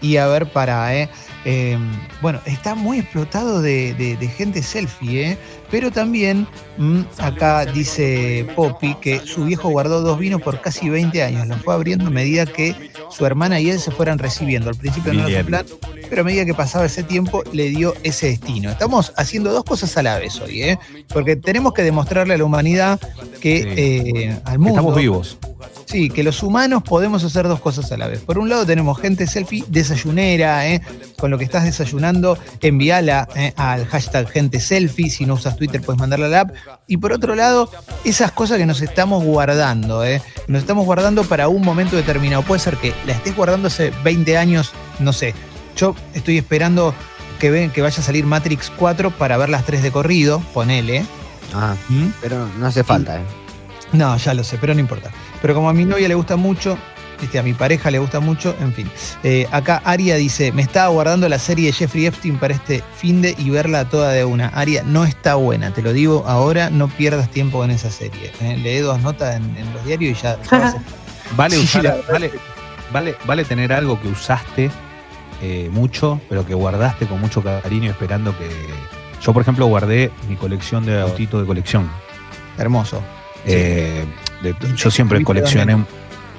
Y 0.00 0.16
a 0.16 0.26
ver, 0.26 0.50
para, 0.50 0.94
eh, 0.94 1.08
Em, 1.48 1.92
bueno, 2.20 2.40
está 2.44 2.74
muy 2.74 2.98
explotado 2.98 3.62
de, 3.62 4.18
gente 4.36 4.64
selfie, 4.64 5.30
¿eh? 5.30 5.38
pero 5.70 5.92
también 5.92 6.44
mm, 6.76 7.02
acá 7.18 7.64
dice 7.66 8.48
Poppy 8.56 8.96
que 8.96 9.20
su 9.20 9.44
viejo 9.44 9.68
guardó 9.68 10.00
dos 10.00 10.18
vinos 10.18 10.42
por 10.42 10.60
casi 10.60 10.88
20 10.88 11.22
años, 11.22 11.46
los 11.46 11.62
fue 11.62 11.72
abriendo 11.72 12.08
a 12.08 12.10
medida 12.10 12.46
que 12.46 12.90
su 13.10 13.24
hermana 13.24 13.60
y 13.60 13.70
él 13.70 13.78
se 13.78 13.92
fueran 13.92 14.18
recibiendo. 14.18 14.70
Al 14.70 14.74
principio 14.74 15.12
no 15.12 15.28
era 15.28 15.40
su 15.40 15.46
plan, 15.46 15.66
pero 16.08 16.22
a 16.22 16.24
medida 16.24 16.44
que 16.44 16.54
pasaba 16.54 16.86
ese 16.86 17.02
tiempo 17.02 17.42
le 17.52 17.68
dio 17.68 17.94
ese 18.02 18.28
destino. 18.28 18.70
Estamos 18.70 19.12
haciendo 19.16 19.52
dos 19.52 19.64
cosas 19.64 19.96
a 19.96 20.02
la 20.02 20.18
vez 20.18 20.40
hoy, 20.40 20.62
¿eh? 20.62 20.78
porque 21.08 21.36
tenemos 21.36 21.72
que 21.72 21.82
demostrarle 21.82 22.34
a 22.34 22.38
la 22.38 22.44
humanidad 22.44 23.00
que 23.40 23.74
eh, 23.76 24.40
al 24.44 24.58
mundo... 24.58 24.80
Estamos 24.80 24.96
vivos 24.96 25.38
Sí, 25.86 26.10
que 26.10 26.24
los 26.24 26.42
humanos 26.42 26.82
podemos 26.82 27.22
hacer 27.22 27.46
dos 27.46 27.60
cosas 27.60 27.92
a 27.92 27.96
la 27.96 28.08
vez. 28.08 28.20
Por 28.20 28.38
un 28.38 28.48
lado 28.48 28.66
tenemos 28.66 28.98
gente 28.98 29.26
selfie 29.28 29.64
desayunera, 29.68 30.68
¿eh? 30.68 30.82
con 31.16 31.30
lo 31.30 31.38
que 31.38 31.44
estás 31.44 31.64
desayunando, 31.64 32.36
envíala 32.60 33.28
¿eh? 33.36 33.52
al 33.56 33.86
hashtag 33.86 34.28
gente 34.28 34.58
selfie. 34.58 35.10
Si 35.10 35.24
no 35.26 35.34
usas 35.34 35.56
Twitter 35.56 35.80
puedes 35.80 36.00
mandarla 36.00 36.26
a 36.26 36.28
la 36.28 36.40
app. 36.40 36.54
Y 36.88 36.96
por 36.96 37.12
otro 37.12 37.36
lado, 37.36 37.70
esas 38.04 38.32
cosas 38.32 38.58
que 38.58 38.66
nos 38.66 38.82
estamos 38.82 39.22
guardando, 39.22 40.04
¿eh? 40.04 40.20
nos 40.48 40.62
estamos 40.62 40.84
guardando 40.84 41.22
para 41.22 41.46
un 41.46 41.62
momento 41.62 41.94
determinado. 41.94 42.42
Puede 42.42 42.60
ser 42.60 42.76
que 42.78 42.92
la 43.06 43.12
estés 43.12 43.36
guardando 43.36 43.68
hace 43.68 43.92
20 44.02 44.36
años, 44.36 44.72
no 44.98 45.12
sé. 45.12 45.34
Yo 45.76 45.94
estoy 46.14 46.38
esperando 46.38 46.94
que, 47.38 47.50
ven, 47.50 47.70
que 47.70 47.82
vaya 47.82 48.00
a 48.00 48.02
salir 48.02 48.24
Matrix 48.24 48.72
4 48.76 49.10
para 49.10 49.36
ver 49.36 49.50
las 49.50 49.64
tres 49.64 49.82
de 49.82 49.92
corrido, 49.92 50.40
ponele. 50.54 51.04
Ah, 51.54 51.76
¿Mm? 51.88 52.08
pero 52.20 52.48
no 52.58 52.66
hace 52.66 52.82
falta, 52.82 53.18
¿eh? 53.18 53.24
No, 53.92 54.16
ya 54.16 54.34
lo 54.34 54.42
sé, 54.42 54.58
pero 54.58 54.74
no 54.74 54.80
importa. 54.80 55.10
Pero 55.40 55.54
como 55.54 55.68
a 55.68 55.72
mi 55.72 55.84
novia 55.84 56.08
le 56.08 56.14
gusta 56.14 56.36
mucho, 56.36 56.76
este, 57.22 57.38
a 57.38 57.42
mi 57.42 57.52
pareja 57.52 57.90
le 57.90 57.98
gusta 57.98 58.20
mucho, 58.20 58.54
en 58.60 58.72
fin. 58.72 58.90
Eh, 59.22 59.46
acá 59.52 59.80
Aria 59.84 60.16
dice, 60.16 60.50
me 60.52 60.62
estaba 60.62 60.88
guardando 60.88 61.28
la 61.28 61.38
serie 61.38 61.66
de 61.66 61.72
Jeffrey 61.72 62.06
Epstein 62.06 62.38
para 62.38 62.54
este 62.54 62.82
fin 62.96 63.22
de 63.22 63.34
y 63.38 63.50
verla 63.50 63.88
toda 63.88 64.12
de 64.12 64.24
una. 64.24 64.48
Aria, 64.48 64.82
no 64.82 65.04
está 65.04 65.36
buena, 65.36 65.72
te 65.72 65.82
lo 65.82 65.92
digo 65.92 66.24
ahora, 66.26 66.70
no 66.70 66.88
pierdas 66.88 67.30
tiempo 67.30 67.64
en 67.64 67.70
esa 67.70 67.90
serie. 67.90 68.32
¿eh? 68.40 68.56
Lee 68.56 68.78
dos 68.78 69.00
notas 69.02 69.36
en, 69.36 69.54
los 69.72 69.84
diarios 69.84 70.18
y 70.18 70.22
ya, 70.22 70.36
vale, 71.36 71.56
vale, 72.92 73.16
vale, 73.24 73.44
tener 73.44 73.72
algo 73.72 74.00
que 74.00 74.08
usaste 74.08 74.70
eh, 75.42 75.68
mucho, 75.72 76.20
pero 76.28 76.46
que 76.46 76.54
guardaste 76.54 77.06
con 77.06 77.20
mucho 77.20 77.42
cariño 77.42 77.90
esperando 77.90 78.36
que... 78.36 78.48
Yo, 79.22 79.32
por 79.32 79.42
ejemplo, 79.42 79.66
guardé 79.66 80.10
mi 80.28 80.36
colección 80.36 80.84
de 80.84 81.00
autitos 81.00 81.40
de 81.40 81.46
colección. 81.46 81.90
Hermoso. 82.58 83.02
Eh, 83.44 84.04
yo 84.76 84.90
siempre 84.90 85.22
coleccioné 85.22 85.84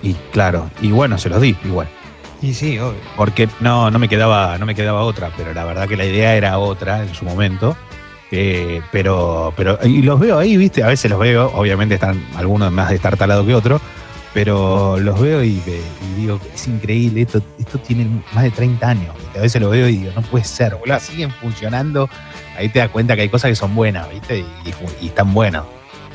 y 0.03 0.13
claro, 0.31 0.69
y 0.81 0.91
bueno, 0.91 1.17
se 1.17 1.29
los 1.29 1.41
di 1.41 1.55
igual. 1.65 1.87
Y 2.41 2.53
sí, 2.53 2.77
obvio. 2.77 2.99
Porque 3.15 3.49
no, 3.59 3.89
no 3.89 3.97
me 3.97 4.07
quedaba, 4.07 4.57
no 4.57 4.65
me 4.65 4.75
quedaba 4.75 5.01
otra, 5.01 5.31
pero 5.35 5.53
la 5.53 5.65
verdad 5.65 5.87
que 5.87 5.97
la 5.97 6.05
idea 6.05 6.35
era 6.35 6.59
otra 6.59 7.01
en 7.01 7.13
su 7.15 7.25
momento. 7.25 7.75
Eh, 8.29 8.81
pero, 8.91 9.53
pero, 9.55 9.79
y 9.83 10.01
los 10.01 10.19
veo 10.19 10.37
ahí, 10.37 10.57
viste, 10.57 10.83
a 10.83 10.87
veces 10.87 11.09
los 11.09 11.19
veo, 11.19 11.49
obviamente 11.55 11.95
están 11.95 12.21
algunos 12.35 12.71
más 12.71 12.89
destartalados 12.89 13.45
que 13.45 13.55
otros, 13.55 13.81
pero 14.37 14.99
los 14.99 15.19
veo 15.19 15.43
y, 15.43 15.59
digo, 16.15 16.39
es 16.53 16.67
increíble, 16.67 17.23
esto, 17.23 17.41
esto 17.57 17.79
tiene 17.79 18.07
más 18.33 18.43
de 18.43 18.51
30 18.51 18.87
años. 18.87 19.15
A 19.35 19.39
veces 19.39 19.59
lo 19.59 19.71
veo 19.71 19.89
y 19.89 19.97
digo, 19.97 20.11
no 20.15 20.21
puede 20.21 20.45
ser, 20.45 20.77
siguen 20.99 21.31
funcionando. 21.31 22.07
Ahí 22.55 22.69
te 22.69 22.77
das 22.77 22.89
cuenta 22.89 23.15
que 23.15 23.23
hay 23.23 23.29
cosas 23.29 23.49
que 23.49 23.55
son 23.55 23.73
buenas, 23.73 24.07
viste, 24.11 24.37
y, 24.37 24.45
y 25.01 25.07
están 25.07 25.33
buenas. 25.33 25.63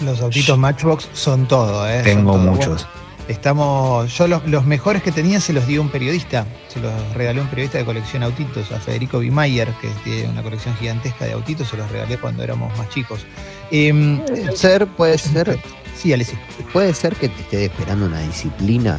Los 0.04 0.20
autitos 0.20 0.56
Matchbox 0.56 1.08
son 1.14 1.48
todo, 1.48 1.90
¿eh? 1.90 2.02
Tengo 2.04 2.38
muchos. 2.38 2.86
estamos, 3.26 4.16
yo 4.16 4.28
los, 4.28 4.66
mejores 4.66 5.02
que 5.02 5.10
tenía 5.10 5.40
se 5.40 5.52
los 5.52 5.66
dio 5.66 5.82
un 5.82 5.88
periodista, 5.88 6.46
se 6.68 6.78
los 6.78 6.92
regaló 7.14 7.42
un 7.42 7.48
periodista 7.48 7.78
de 7.78 7.84
colección 7.84 8.22
autitos, 8.22 8.70
a 8.70 8.78
Federico 8.78 9.18
Bimayer, 9.18 9.66
que 9.80 9.88
tiene 10.04 10.28
una 10.28 10.44
colección 10.44 10.76
gigantesca 10.76 11.24
de 11.24 11.32
autitos, 11.32 11.66
se 11.66 11.76
los 11.76 11.90
regalé 11.90 12.16
cuando 12.18 12.44
éramos 12.44 12.78
más 12.78 12.88
chicos. 12.88 13.26
Puede 13.68 14.56
ser, 14.56 14.86
puede 14.86 15.18
ser. 15.18 15.58
Sí, 15.96 16.12
Alessi. 16.12 16.36
Puede 16.72 16.92
ser 16.94 17.14
que 17.16 17.28
te 17.28 17.40
esté 17.42 17.64
esperando 17.66 18.06
una 18.06 18.20
disciplina. 18.20 18.98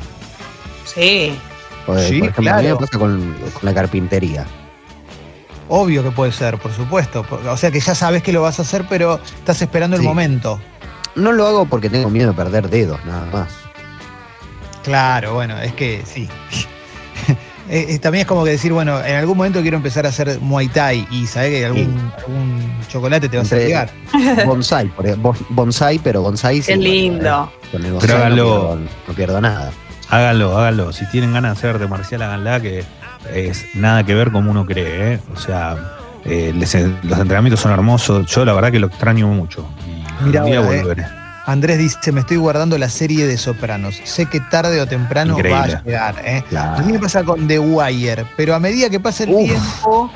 Sí. 0.86 1.38
Porque, 1.86 2.04
Sí, 2.08 2.20
por 2.20 2.30
ejemplo, 2.30 2.52
a 2.54 2.58
mí 2.58 2.62
me 2.62 2.70
claro. 2.70 2.78
pasa 2.80 2.98
con, 3.00 3.34
con 3.54 3.64
la 3.64 3.74
carpintería. 3.74 4.46
Obvio 5.70 6.04
que 6.04 6.12
puede 6.12 6.32
ser, 6.32 6.58
por 6.60 6.72
supuesto. 6.72 7.24
Por- 7.24 7.46
O 7.48 7.58
sea 7.58 7.72
que 7.72 7.80
ya 7.80 7.96
sabes 7.96 8.22
que 8.24 8.32
lo 8.32 8.42
vas 8.42 8.60
a 8.60 8.62
hacer, 8.62 8.86
pero 8.90 9.20
estás 9.40 9.62
esperando 9.62 9.96
el 9.98 10.04
momento. 10.04 10.60
No 11.16 11.32
lo 11.32 11.46
hago 11.48 11.66
porque 11.66 11.90
tengo 11.90 12.10
miedo 12.10 12.30
de 12.32 12.36
perder 12.36 12.70
dedos, 12.70 13.04
nada 13.06 13.26
más. 13.32 13.50
Claro, 14.84 15.34
bueno, 15.34 15.60
es 15.60 15.74
que 15.74 16.04
sí. 16.06 16.28
Eh, 17.70 17.86
eh, 17.90 18.00
También 18.00 18.22
es 18.24 18.28
como 18.28 18.44
que 18.44 18.52
decir, 18.52 18.74
bueno, 18.74 19.00
en 19.04 19.16
algún 19.16 19.38
momento 19.38 19.62
quiero 19.62 19.78
empezar 19.78 20.06
a 20.06 20.10
hacer 20.10 20.40
Muay 20.42 20.68
Thai 20.68 21.08
y 21.12 21.26
sabes 21.28 21.50
que 21.52 21.66
algún, 21.66 22.12
algún 22.18 22.74
chocolate 22.90 23.30
te 23.30 23.38
vas 23.38 23.52
a 23.52 23.56
Entre- 23.56 23.68
pegar. 23.68 24.46
Bonsai, 24.46 24.88
por 24.90 25.06
ejemplo, 25.06 25.34
bonsai, 25.50 26.00
pero 26.00 26.22
bonsai 26.22 26.62
sí, 26.62 26.74
Qué 26.74 26.78
lindo. 26.78 27.52
Con 27.72 27.86
el 27.86 27.94
Pero 27.94 27.94
bonsai 27.94 28.18
no 28.30 28.36
pierdo, 28.36 28.80
no 29.08 29.14
pierdo 29.14 29.42
nada. 29.42 29.72
Háganlo, 30.10 30.58
háganlo. 30.58 30.92
Si 30.92 31.06
tienen 31.10 31.34
ganas 31.34 31.54
de 31.54 31.58
hacer 31.60 31.70
arte 31.76 31.88
marcial, 31.88 32.22
háganla, 32.22 32.60
que 32.62 32.84
es 33.34 33.66
nada 33.76 34.04
que 34.06 34.14
ver 34.14 34.32
como 34.32 34.52
uno 34.52 34.66
cree, 34.66 35.14
¿eh? 35.14 35.20
O 35.34 35.40
sea, 35.40 35.76
eh, 36.26 36.52
les- 36.54 36.76
los 37.04 37.18
entrenamientos 37.20 37.62
son 37.62 37.72
hermosos. 37.72 38.28
Yo 38.28 38.44
la 38.46 38.54
verdad 38.54 38.72
que 38.72 38.80
lo 38.80 38.88
extraño 38.88 39.28
mucho. 39.30 39.66
Y 40.22 40.26
Mirá 40.26 40.44
un 40.44 40.50
día 40.52 40.60
ahora, 40.60 40.76
¿eh? 40.76 40.82
volveré. 40.82 41.06
Andrés 41.46 41.78
dice, 41.78 42.12
me 42.12 42.22
estoy 42.22 42.38
guardando 42.38 42.78
la 42.78 42.90
serie 42.90 43.26
de 43.28 43.38
Sopranos. 43.38 44.00
Sé 44.04 44.26
que 44.28 44.40
tarde 44.40 44.80
o 44.80 44.88
temprano 44.88 45.34
Increíble. 45.38 45.60
va 45.60 45.64
a 45.64 45.84
llegar. 45.84 46.22
¿eh? 46.26 46.44
Claro. 46.50 46.78
A 46.82 46.86
mí 46.86 46.94
me 46.94 47.00
pasa 47.00 47.24
con 47.24 47.48
The 47.48 47.60
Wire, 47.60 48.26
pero 48.38 48.56
a 48.56 48.60
medida 48.60 48.90
que 48.90 49.00
pasa 49.00 49.24
el 49.26 49.32
Uf. 49.32 49.44
tiempo, 49.50 50.12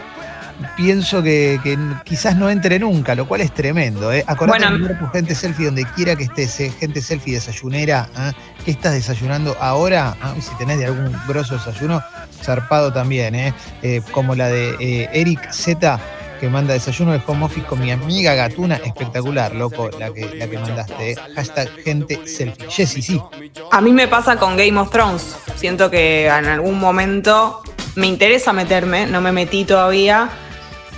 pienso 0.77 1.21
que, 1.21 1.59
que 1.63 1.77
quizás 2.05 2.35
no 2.37 2.49
entre 2.49 2.79
nunca, 2.79 3.13
lo 3.13 3.27
cual 3.27 3.41
es 3.41 3.53
tremendo. 3.53 4.11
¿eh? 4.13 4.23
Acordate 4.25 4.67
Bueno, 4.69 4.87
de 4.87 4.95
tu 4.95 5.07
gente 5.09 5.35
selfie 5.35 5.65
donde 5.65 5.85
quiera 5.95 6.15
que 6.15 6.23
estés, 6.23 6.59
¿eh? 6.61 6.71
gente 6.79 7.01
selfie 7.01 7.33
desayunera. 7.35 8.07
¿ah? 8.15 8.31
¿Qué 8.63 8.71
estás 8.71 8.93
desayunando 8.93 9.55
ahora? 9.59 10.15
Ah, 10.21 10.33
si 10.39 10.55
tenés 10.55 10.79
de 10.79 10.85
algún 10.85 11.13
grosso 11.27 11.55
desayuno, 11.55 12.01
zarpado 12.41 12.93
también. 12.93 13.35
¿eh? 13.35 13.53
Eh, 13.81 14.01
como 14.11 14.33
la 14.33 14.47
de 14.47 14.75
eh, 14.79 15.09
Eric 15.13 15.51
Z, 15.51 15.99
que 16.39 16.49
manda 16.49 16.73
desayuno 16.73 17.11
de 17.13 17.21
home 17.25 17.45
office 17.45 17.65
con 17.65 17.79
mi 17.79 17.91
amiga 17.91 18.33
Gatuna. 18.35 18.75
Espectacular, 18.75 19.53
loco, 19.55 19.89
la 19.99 20.11
que, 20.13 20.35
la 20.35 20.47
que 20.47 20.57
mandaste. 20.57 21.11
¿eh? 21.11 21.15
Hashtag 21.35 21.69
gente 21.83 22.27
selfie. 22.27 22.67
Jessy, 22.69 23.01
sí. 23.01 23.21
A 23.71 23.81
mí 23.81 23.91
me 23.91 24.07
pasa 24.07 24.37
con 24.37 24.55
Game 24.57 24.77
of 24.79 24.89
Thrones. 24.91 25.35
Siento 25.55 25.89
que 25.89 26.27
en 26.27 26.45
algún 26.45 26.79
momento 26.79 27.61
me 27.95 28.07
interesa 28.07 28.53
meterme, 28.53 29.07
no 29.07 29.21
me 29.21 29.31
metí 29.31 29.65
todavía, 29.65 30.29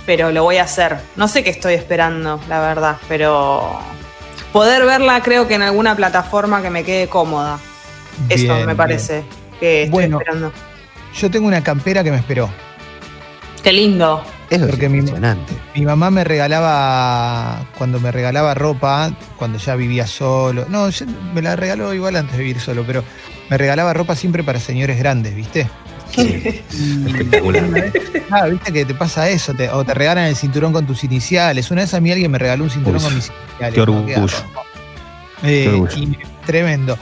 pero 0.06 0.30
lo 0.32 0.42
voy 0.44 0.58
a 0.58 0.64
hacer. 0.64 0.98
No 1.16 1.28
sé 1.28 1.42
qué 1.42 1.50
estoy 1.50 1.74
esperando, 1.74 2.40
la 2.48 2.60
verdad, 2.60 2.96
pero 3.08 3.78
poder 4.52 4.84
verla 4.84 5.22
creo 5.22 5.48
que 5.48 5.54
en 5.54 5.62
alguna 5.62 5.94
plataforma 5.96 6.60
que 6.62 6.70
me 6.70 6.84
quede 6.84 7.08
cómoda. 7.08 7.58
Eso 8.28 8.42
Bien, 8.44 8.56
me 8.58 8.64
bien. 8.66 8.76
parece 8.76 9.24
que 9.58 9.84
estoy 9.84 9.90
Bueno. 9.92 10.18
esperando. 10.18 10.52
Yo 11.18 11.30
tengo 11.30 11.46
una 11.48 11.62
campera 11.62 12.04
que 12.04 12.10
me 12.10 12.18
esperó. 12.18 12.50
Qué 13.62 13.72
lindo. 13.72 14.22
Eso 14.50 14.66
Porque 14.66 14.86
es 14.86 14.90
mi- 14.90 14.98
impresionante. 14.98 15.52
Mi 15.76 15.82
mamá 15.84 16.10
me 16.10 16.24
regalaba, 16.24 17.64
cuando 17.78 18.00
me 18.00 18.10
regalaba 18.10 18.52
ropa, 18.54 19.12
cuando 19.36 19.58
ya 19.58 19.76
vivía 19.76 20.06
solo, 20.06 20.66
no, 20.68 20.88
me 21.34 21.40
la 21.42 21.54
regaló 21.56 21.94
igual 21.94 22.16
antes 22.16 22.36
de 22.36 22.42
vivir 22.42 22.60
solo, 22.60 22.84
pero 22.86 23.04
me 23.48 23.56
regalaba 23.56 23.92
ropa 23.94 24.16
siempre 24.16 24.42
para 24.42 24.58
señores 24.58 24.98
grandes, 24.98 25.34
¿viste? 25.36 25.68
Sí, 26.12 26.62
espectacular. 27.06 27.92
Ah, 28.32 28.46
viste 28.46 28.72
que 28.72 28.84
te 28.84 28.94
pasa 28.94 29.28
eso, 29.28 29.54
te- 29.54 29.70
o 29.70 29.84
te 29.84 29.94
regalan 29.94 30.24
el 30.26 30.34
cinturón 30.34 30.72
con 30.72 30.84
tus 30.86 31.04
iniciales. 31.04 31.70
Una 31.70 31.82
vez 31.82 31.94
a 31.94 32.00
mí 32.00 32.10
alguien 32.10 32.30
me 32.32 32.38
regaló 32.38 32.64
un 32.64 32.70
cinturón 32.70 33.00
con 33.00 33.14
mis 33.14 33.28
iniciales. 33.28 33.74
qué 33.74 33.80
orgullo. 33.80 34.26
Eh, 35.44 35.62
Qué 35.64 35.68
orgullo. 35.68 35.96
y- 35.96 36.18
tremendo. 36.44 36.98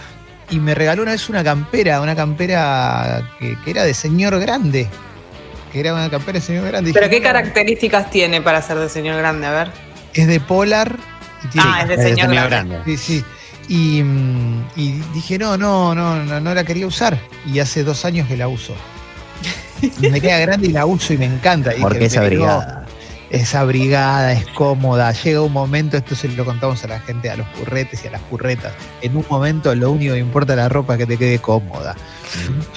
Y 0.50 0.60
me 0.60 0.74
regaló 0.74 1.02
una 1.02 1.12
vez 1.12 1.28
una 1.30 1.42
campera, 1.42 2.00
una 2.02 2.14
campera 2.14 3.22
que, 3.38 3.56
que 3.64 3.70
era 3.70 3.84
de 3.84 3.94
señor 3.94 4.38
grande. 4.38 4.88
Que 5.72 5.80
era 5.80 5.92
una 5.94 6.08
campera 6.10 6.38
de 6.38 6.44
señor 6.44 6.66
grande. 6.66 6.92
Pero 6.92 7.08
dije, 7.08 7.20
qué 7.20 7.26
"No, 7.28 7.32
características 7.32 8.10
tiene 8.10 8.40
para 8.42 8.62
ser 8.62 8.78
de 8.78 8.88
señor 8.88 9.16
grande, 9.16 9.46
a 9.46 9.50
ver. 9.50 9.70
Es 10.14 10.26
de 10.26 10.40
Polar. 10.40 10.96
y 11.44 11.48
tiene- 11.48 11.68
Ah, 11.72 11.82
es 11.82 11.88
de 11.88 11.94
Es 11.94 12.00
de 12.00 12.08
señor 12.10 12.28
señor 12.30 12.48
grande. 12.48 12.74
grande. 12.76 12.96
Sí, 12.96 13.20
sí. 13.20 13.24
Y, 13.68 14.02
mm, 14.02 14.64
y 14.76 14.92
dije, 15.14 15.38
no, 15.38 15.56
no, 15.56 15.94
no, 15.94 16.16
no, 16.24 16.40
no 16.40 16.54
la 16.54 16.64
quería 16.64 16.86
usar. 16.86 17.18
Y 17.46 17.58
hace 17.60 17.84
dos 17.84 18.04
años 18.04 18.26
que 18.26 18.36
la 18.36 18.48
uso. 18.48 18.74
Me 20.00 20.20
queda 20.20 20.38
grande 20.38 20.66
y 20.68 20.72
la 20.72 20.86
uso 20.86 21.12
y 21.12 21.18
me 21.18 21.26
encanta. 21.26 21.74
Y 21.76 21.80
Porque 21.80 21.98
dije, 21.98 22.06
es 22.08 22.16
abrigada. 22.16 22.86
Es 23.30 23.54
abrigada, 23.54 24.32
es 24.32 24.46
cómoda. 24.48 25.12
Llega 25.12 25.42
un 25.42 25.52
momento, 25.52 25.96
esto 25.98 26.14
se 26.16 26.28
lo 26.28 26.44
contamos 26.46 26.82
a 26.82 26.88
la 26.88 26.98
gente, 27.00 27.30
a 27.30 27.36
los 27.36 27.46
curretes 27.48 28.02
y 28.04 28.08
a 28.08 28.10
las 28.12 28.22
curretas. 28.22 28.72
En 29.02 29.16
un 29.16 29.24
momento 29.28 29.72
lo 29.74 29.90
único 29.92 30.14
que 30.14 30.18
importa 30.20 30.54
es 30.54 30.56
la 30.56 30.68
ropa 30.70 30.96
que 30.96 31.04
te 31.06 31.16
quede 31.18 31.38
cómoda. 31.38 31.94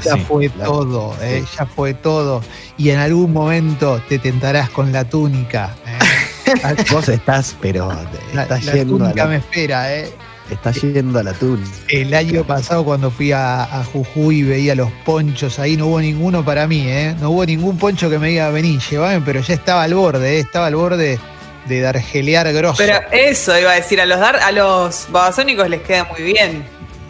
Ya 0.03 0.13
Sí, 0.13 0.19
fue 0.27 0.49
todo, 0.49 1.15
¿eh? 1.21 1.43
Sí. 1.45 1.57
ya 1.57 1.65
fue 1.65 1.93
todo. 1.93 2.41
Y 2.77 2.89
en 2.89 2.99
algún 2.99 3.33
momento 3.33 4.01
te 4.07 4.19
tentarás 4.19 4.69
con 4.69 4.91
la 4.91 5.05
túnica. 5.05 5.75
¿eh? 5.85 6.75
Vos 6.91 7.07
estás, 7.09 7.55
pero 7.61 7.91
La, 8.33 8.43
estás 8.43 8.65
la 8.65 8.73
yendo, 8.73 8.95
a 8.95 8.99
túnica 8.99 9.23
la, 9.23 9.29
me 9.29 9.35
espera, 9.37 9.95
¿eh? 9.95 10.11
estás 10.49 10.81
yendo 10.81 11.19
a 11.19 11.23
la 11.23 11.33
tun. 11.33 11.63
El 11.87 12.13
año 12.13 12.43
pasado 12.43 12.83
cuando 12.83 13.09
fui 13.09 13.31
a, 13.31 13.63
a 13.63 13.83
Jujuy 13.85 14.39
y 14.39 14.43
veía 14.43 14.75
los 14.75 14.91
ponchos, 15.05 15.59
ahí 15.59 15.77
no 15.77 15.87
hubo 15.87 16.01
ninguno 16.01 16.43
para 16.43 16.67
mí, 16.67 16.83
¿eh? 16.87 17.15
No 17.19 17.31
hubo 17.31 17.45
ningún 17.45 17.77
poncho 17.77 18.09
que 18.09 18.19
me 18.19 18.29
diga, 18.29 18.49
vení, 18.49 18.79
llevame, 18.89 19.21
pero 19.21 19.41
ya 19.41 19.53
estaba 19.53 19.83
al 19.83 19.93
borde, 19.93 20.37
¿eh? 20.37 20.39
Estaba 20.39 20.67
al 20.67 20.75
borde 20.75 21.19
de 21.67 21.79
dargelear 21.81 22.51
grosso. 22.53 22.77
Pero 22.77 22.99
eso 23.11 23.57
iba 23.57 23.71
a 23.71 23.75
decir, 23.75 24.01
a 24.01 24.05
los 24.05 24.19
dar, 24.19 24.37
a 24.37 24.51
los 24.51 25.07
babasónicos 25.09 25.69
les 25.69 25.81
queda 25.81 26.03
muy 26.05 26.21
bien. 26.21 26.63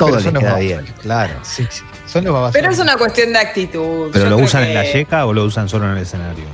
Todo 0.06 0.18
Pero 0.18 0.32
les 0.32 0.40
queda 0.40 0.58
bien, 0.58 0.86
claro. 1.02 1.34
Sí, 1.44 1.68
sí, 1.70 1.84
son 2.08 2.24
los 2.26 2.34
babazones. 2.34 2.62
Pero 2.62 2.74
es 2.74 2.80
una 2.80 2.98
cuestión 2.98 3.34
de 3.34 3.40
actitud. 3.40 4.10
¿Pero 4.12 4.26
Yo 4.26 4.30
lo 4.32 4.38
usan 4.38 4.64
en 4.64 4.74
la 4.74 4.84
yeca 4.84 5.26
o 5.26 5.34
lo 5.34 5.46
usan 5.46 5.70
solo 5.70 5.86
en 5.86 5.92
el 5.92 6.04
escenario? 6.04 6.46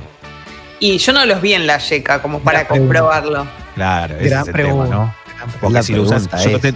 Y 0.80 0.98
yo 0.98 1.12
no 1.12 1.24
los 1.26 1.40
vi 1.40 1.54
en 1.54 1.66
la 1.66 1.78
yeca 1.78 2.20
como 2.22 2.40
para 2.40 2.60
Gran 2.64 2.68
pregunta. 2.68 3.00
comprobarlo. 3.00 3.46
Claro, 3.74 4.16
ese 4.16 4.28
Gran 4.28 4.42
es 4.42 4.46
el 4.48 4.52
pregunta. 4.52 4.84
tema, 4.90 4.96
¿no? 4.96 5.14
Porque 5.60 5.82
si 5.82 5.94
lo 5.94 6.02
usas, 6.02 6.28
yo 6.44 6.58
te, 6.60 6.74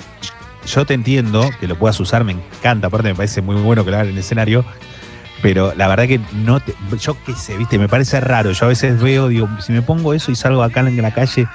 yo 0.67 0.85
te 0.87 0.95
entiendo 0.95 1.51
que 1.61 1.67
lo 1.69 1.77
puedas 1.77 1.99
usar, 2.01 2.25
me 2.25 2.33
encanta, 2.33 2.87
aparte 2.87 3.09
me 3.09 3.15
parece 3.15 3.43
muy 3.43 3.57
bueno 3.57 3.85
que 3.85 3.91
lo 3.91 3.97
hagan 3.97 4.09
en 4.09 4.15
el 4.15 4.19
escenario, 4.21 4.65
pero 5.43 5.75
la 5.77 5.89
verdad 5.89 6.07
que 6.07 6.21
no 6.33 6.61
te, 6.61 6.75
yo 7.01 7.17
qué 7.27 7.35
sé, 7.35 7.57
viste, 7.57 7.79
me 7.79 7.89
parece 7.89 8.21
raro, 8.21 8.53
yo 8.53 8.65
a 8.65 8.69
veces 8.69 9.01
veo, 9.01 9.29
digo, 9.29 9.49
si 9.61 9.73
me 9.73 9.83
pongo 9.83 10.15
eso 10.15 10.31
y 10.31 10.37
salgo 10.37 10.63
acá 10.63 10.81
en 10.81 11.03
la 11.03 11.13
calle, 11.13 11.47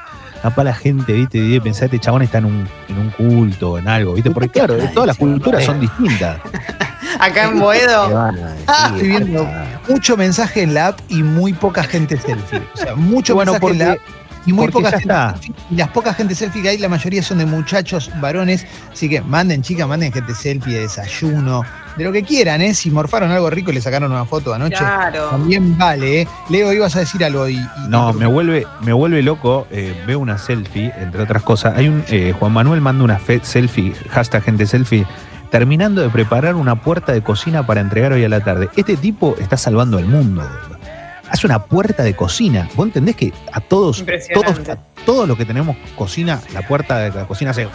capaz 0.41 0.63
la 0.63 0.73
gente, 0.73 1.13
viste, 1.13 1.39
debe 1.39 1.61
pensar, 1.61 1.85
este 1.85 1.99
chabón 1.99 2.21
está 2.21 2.37
en 2.39 2.45
un, 2.45 2.67
en 2.87 2.97
un 2.97 3.09
culto, 3.11 3.77
en 3.77 3.87
algo, 3.87 4.13
viste, 4.13 4.31
porque 4.31 4.49
claro, 4.49 4.77
todas 4.93 5.07
las 5.07 5.17
culturas 5.17 5.63
son 5.63 5.79
distintas. 5.79 6.39
Acá 7.19 7.45
en 7.45 7.53
¿Qué 7.53 7.59
Boedo. 7.59 8.13
van 8.13 8.37
a 8.37 8.51
decir? 8.51 8.65
estoy 8.85 9.07
viendo. 9.07 9.49
Mucho 9.87 10.17
mensaje 10.17 10.61
en 10.61 10.73
la 10.73 10.87
app 10.87 10.99
y 11.09 11.23
muy 11.23 11.53
poca 11.53 11.83
gente 11.83 12.17
selfie. 12.17 12.61
O 12.73 12.77
sea, 12.77 12.95
mucho 12.95 13.33
Bueno, 13.35 13.53
mensaje 13.53 13.73
en 13.73 13.79
la 13.79 13.91
app 13.93 13.99
y 14.45 14.53
muy 14.53 14.67
poca 14.69 14.91
gente 14.91 15.13
selfie. 15.13 15.53
Y 15.71 15.75
las 15.75 15.89
pocas 15.89 16.15
gente 16.15 16.35
selfie 16.35 16.61
que 16.61 16.69
hay, 16.69 16.77
la 16.77 16.89
mayoría 16.89 17.23
son 17.23 17.37
de 17.39 17.45
muchachos, 17.45 18.11
varones. 18.21 18.65
Así 18.91 19.09
que 19.09 19.21
manden, 19.21 19.61
chicas, 19.61 19.87
manden 19.87 20.11
gente 20.11 20.33
selfie 20.35 20.75
de 20.75 20.81
desayuno, 20.81 21.63
de 21.97 22.03
lo 22.03 22.11
que 22.11 22.23
quieran, 22.23 22.61
¿eh? 22.61 22.73
Si 22.73 22.91
morfaron 22.91 23.31
algo 23.31 23.49
rico 23.49 23.71
y 23.71 23.73
le 23.73 23.81
sacaron 23.81 24.11
una 24.11 24.25
foto 24.25 24.53
anoche. 24.53 24.75
Claro. 24.77 25.29
También 25.29 25.77
vale, 25.77 26.21
¿eh? 26.21 26.27
Leo, 26.49 26.71
ibas 26.71 26.95
a 26.95 26.99
decir 26.99 27.23
algo 27.25 27.47
y. 27.49 27.55
y- 27.55 27.67
No, 27.89 28.13
me 28.13 28.25
vuelve, 28.27 28.65
me 28.81 28.93
vuelve 28.93 29.21
loco. 29.23 29.67
eh, 29.71 29.93
veo 30.05 30.19
una 30.19 30.37
selfie, 30.37 30.93
entre 30.97 31.21
otras 31.23 31.41
cosas. 31.43 31.75
Hay 31.77 31.87
un 31.87 32.03
eh, 32.09 32.33
Juan 32.37 32.51
Manuel 32.53 32.81
manda 32.81 33.03
una 33.03 33.17
fe- 33.19 33.41
selfie, 33.43 33.93
hashtag 34.09 34.43
gente 34.43 34.65
selfie, 34.67 35.05
terminando 35.51 36.01
de 36.01 36.09
preparar 36.09 36.55
una 36.55 36.75
puerta 36.81 37.11
de 37.13 37.21
cocina 37.21 37.65
para 37.65 37.81
entregar 37.81 38.11
hoy 38.13 38.23
a 38.23 38.29
la 38.29 38.41
tarde. 38.41 38.69
Este 38.75 38.95
tipo 38.97 39.35
está 39.39 39.57
salvando 39.57 39.97
al 39.97 40.05
mundo. 40.05 40.43
Hace 41.29 41.47
una 41.47 41.63
puerta 41.63 42.03
de 42.03 42.15
cocina. 42.15 42.69
¿Vos 42.75 42.87
entendés 42.87 43.15
que 43.15 43.33
a 43.51 43.59
todos, 43.59 44.03
todos, 44.33 44.69
a 44.69 44.77
todos 45.05 45.27
los 45.27 45.37
que 45.37 45.45
tenemos 45.45 45.77
cocina, 45.95 46.41
la 46.53 46.61
puerta 46.67 46.99
de 46.99 47.11
la 47.11 47.25
cocina 47.25 47.51
hace. 47.51 47.67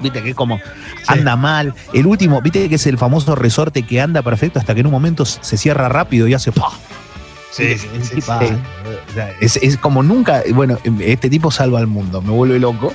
Viste 0.00 0.22
que 0.22 0.34
como 0.34 0.60
anda 1.06 1.36
mal. 1.36 1.74
El 1.92 2.06
último, 2.06 2.40
viste 2.40 2.68
que 2.68 2.76
es 2.76 2.86
el 2.86 2.96
famoso 2.96 3.34
resorte 3.34 3.82
que 3.82 4.00
anda 4.00 4.22
perfecto 4.22 4.58
hasta 4.58 4.74
que 4.74 4.80
en 4.80 4.86
un 4.86 4.92
momento 4.92 5.24
se 5.24 5.56
cierra 5.56 5.88
rápido 5.88 6.28
y 6.28 6.34
hace 6.34 6.52
¡pah! 6.52 6.70
Sí, 7.50 7.76
sí, 7.76 7.88
sí, 8.02 8.20
Es, 9.40 9.56
es 9.56 9.76
como 9.76 10.04
nunca, 10.04 10.42
bueno, 10.54 10.78
este 11.00 11.28
tipo 11.28 11.50
salva 11.50 11.80
al 11.80 11.88
mundo, 11.88 12.22
me 12.22 12.30
vuelve 12.30 12.60
loco. 12.60 12.94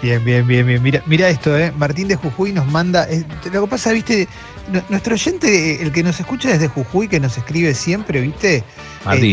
Bien, 0.00 0.24
bien, 0.24 0.46
bien, 0.46 0.64
bien. 0.66 0.80
Mira, 0.82 1.02
mira 1.06 1.28
esto, 1.28 1.58
¿eh? 1.58 1.72
Martín 1.76 2.06
de 2.06 2.14
Jujuy 2.16 2.52
nos 2.52 2.66
manda. 2.66 3.08
eh, 3.10 3.24
lo 3.52 3.62
que 3.62 3.68
pasa, 3.68 3.90
viste, 3.92 4.28
nu- 4.72 4.82
nuestro 4.88 5.14
oyente, 5.14 5.82
el 5.82 5.90
que 5.90 6.04
nos 6.04 6.20
escucha 6.20 6.50
desde 6.50 6.68
Jujuy, 6.68 7.08
que 7.08 7.18
nos 7.18 7.36
escribe 7.36 7.74
siempre, 7.74 8.20
viste, 8.20 8.58
eh, 8.58 8.62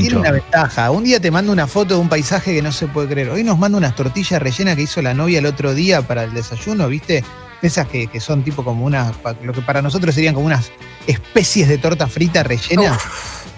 tiene 0.01 0.17
una 0.21 0.31
ventaja. 0.31 0.89
Un 0.89 1.03
día 1.03 1.19
te 1.19 1.29
manda 1.29 1.51
una 1.51 1.67
foto 1.67 1.93
de 1.93 1.99
un 1.99 2.09
paisaje 2.09 2.55
que 2.55 2.63
no 2.63 2.71
se 2.71 2.87
puede 2.87 3.07
creer. 3.09 3.29
Hoy 3.29 3.43
nos 3.43 3.59
manda 3.59 3.77
unas 3.77 3.95
tortillas 3.95 4.41
rellenas 4.41 4.75
que 4.75 4.81
hizo 4.81 5.01
la 5.03 5.13
novia 5.13 5.37
el 5.37 5.45
otro 5.45 5.75
día 5.75 6.01
para 6.01 6.23
el 6.23 6.33
desayuno, 6.33 6.87
viste. 6.87 7.23
Esas 7.61 7.87
que, 7.87 8.07
que 8.07 8.19
son 8.19 8.43
tipo 8.43 8.63
como 8.63 8.85
unas, 8.85 9.13
lo 9.43 9.53
que 9.53 9.61
para 9.61 9.81
nosotros 9.81 10.13
serían 10.13 10.33
como 10.35 10.45
unas 10.47 10.71
especies 11.07 11.67
de 11.67 11.77
torta 11.77 12.05
frita 12.07 12.41
rellena. 12.43 12.97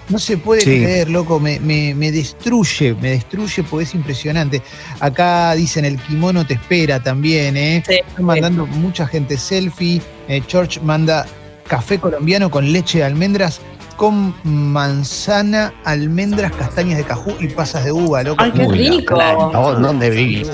No 0.08 0.18
se 0.18 0.38
puede 0.38 0.62
Sí. 0.62 0.66
creer, 0.82 1.10
loco, 1.10 1.38
me, 1.38 1.60
me- 1.60 1.94
me 1.94 2.10
destruye, 2.10 2.94
me 2.94 3.10
destruye 3.10 3.62
porque 3.62 3.84
es 3.84 3.94
impresionante. 3.94 4.62
Acá 5.00 5.54
dicen 5.54 5.84
el 5.84 5.98
kimono 5.98 6.46
te 6.46 6.54
espera 6.54 7.02
también, 7.02 7.56
¿eh? 7.56 7.82
Sí, 7.86 7.96
Están 8.06 8.24
mandando 8.24 8.66
mucha 8.66 9.06
gente 9.06 9.36
selfie. 9.36 10.00
Eh, 10.28 10.42
George 10.48 10.80
manda 10.80 11.26
café 11.66 11.98
colombiano 11.98 12.50
con 12.50 12.72
leche 12.72 12.98
de 12.98 13.04
almendras 13.04 13.60
con 13.96 14.32
manzana, 14.44 15.74
almendras, 15.84 16.52
castañas 16.52 16.98
de 16.98 17.04
cajú 17.04 17.32
y 17.40 17.48
pasas 17.48 17.84
de 17.84 17.90
uva, 17.90 18.22
loco. 18.22 18.44
Ay, 18.44 18.52
qué 18.52 18.64
rico. 18.68 19.20
¿A 19.20 19.58
vos 19.58 19.80
dónde 19.82 20.08
vivís? 20.10 20.48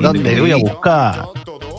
¿Dónde 0.00 0.40
voy 0.40 0.52
a 0.52 0.56
buscar? 0.56 1.26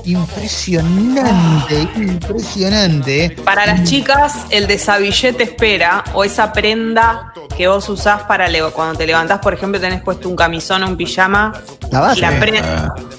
Impresionante, 0.07 1.87
impresionante. 1.95 3.35
Para 3.43 3.65
las 3.65 3.83
chicas, 3.83 4.45
el 4.51 4.65
desabillete 4.65 5.43
espera 5.43 6.01
o 6.13 6.23
esa 6.23 6.53
prenda 6.53 7.33
que 7.57 7.67
vos 7.67 7.89
usás 7.89 8.23
para 8.23 8.47
cuando 8.71 8.97
te 8.97 9.05
levantás, 9.05 9.39
por 9.39 9.53
ejemplo, 9.53 9.81
tenés 9.81 10.01
puesto 10.01 10.29
un 10.29 10.37
camisón 10.37 10.83
o 10.83 10.87
un 10.87 10.95
pijama. 10.95 11.51
La 11.91 11.99
bata. 11.99 12.31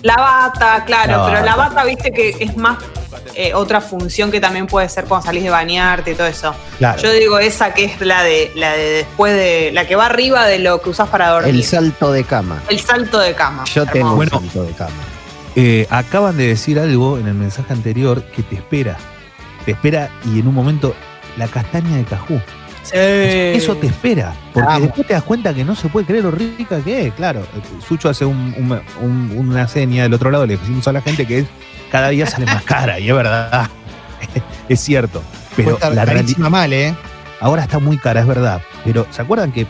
la, 0.03 0.17
bata, 0.17 0.85
claro, 0.87 1.19
La 1.19 1.27
pero 1.27 1.45
la 1.45 1.57
bata. 1.57 1.85
viste 1.85 2.11
que 2.11 2.35
es 2.41 2.57
más 2.57 2.79
eh, 3.35 3.53
otra 3.55 3.83
función 3.83 4.31
que 4.31 4.41
también 4.41 4.67
puede 4.67 4.89
ser 4.89 5.05
cuando 5.05 5.27
salís 5.27 5.43
de 5.43 5.51
bañarte 5.51 6.13
y 6.13 6.15
todo 6.15 6.27
eso. 6.27 6.55
Claro. 6.79 7.03
Yo 7.03 7.13
digo 7.13 7.39
esa 7.39 7.75
que 7.75 7.85
es 7.85 8.01
la 8.01 8.23
de 8.23 8.51
la 8.55 8.73
de 8.73 8.91
después 8.91 9.35
de 9.35 9.71
la 9.75 9.87
que 9.87 9.95
va 9.95 10.07
arriba 10.07 10.47
de 10.47 10.59
lo 10.59 10.81
que 10.81 10.89
usás 10.91 11.09
para 11.11 11.29
dormir. 11.29 11.55
El 11.55 11.65
salto 11.65 12.13
de 12.13 12.25
cama. 12.25 12.63
El 12.69 12.81
salto 12.81 13.19
de 13.19 13.35
cama. 13.35 13.65
Yo 13.65 13.85
tengo 13.85 14.11
un 14.11 14.17
Bueno. 14.17 14.31
salto 14.41 14.63
de 14.63 14.73
cama. 14.73 14.91
Eh, 15.61 15.87
acaban 15.91 16.37
de 16.37 16.47
decir 16.47 16.79
algo 16.79 17.19
en 17.19 17.27
el 17.27 17.35
mensaje 17.35 17.73
anterior 17.73 18.23
que 18.35 18.43
te 18.45 18.55
espera. 18.55 18.97
Te 19.65 19.73
espera 19.73 20.09
y 20.25 20.39
en 20.39 20.47
un 20.47 20.55
momento 20.55 20.95
la 21.37 21.49
castaña 21.49 21.97
de 21.97 22.05
cajú. 22.05 22.41
Sí. 22.85 22.95
Eso 22.95 23.75
te 23.77 23.89
espera. 23.89 24.35
Porque 24.55 24.81
después 24.83 25.07
te 25.09 25.15
das 25.15 25.23
cuenta 25.25 25.53
que 25.53 25.65
no 25.65 25.75
se 25.75 25.89
puede 25.89 26.07
creer 26.07 26.23
lo 26.25 26.31
rica 26.31 26.81
que 26.81 27.09
es. 27.09 27.15
Claro, 27.15 27.43
Sucho 27.87 28.09
hace 28.09 28.25
un- 28.25 28.55
un- 28.57 28.81
un- 29.05 29.35
una 29.37 29.67
seña 29.67 30.05
del 30.05 30.15
otro 30.15 30.31
lado, 30.31 30.47
le 30.47 30.57
decimos 30.57 30.87
a 30.87 30.93
la 30.93 31.01
gente 31.03 31.27
que 31.27 31.41
es, 31.41 31.47
cada 31.91 32.11
día 32.11 32.27
sale 32.27 32.47
más 32.47 32.63
cara, 32.63 33.01
y 33.01 33.09
es 33.09 33.15
verdad. 33.15 33.69
es 34.69 34.81
cierto. 34.81 35.23
Pero 35.57 35.77
la 35.93 36.05
realidad 36.05 36.39
mal, 36.49 36.73
¿eh? 36.73 36.95
ahora 37.41 37.63
está 37.63 37.79
muy 37.81 37.99
cara, 37.99 38.21
es 38.21 38.27
verdad. 38.29 38.63
Pero 38.85 39.07
¿se 39.11 39.23
acuerdan 39.23 39.51
que 39.53 39.67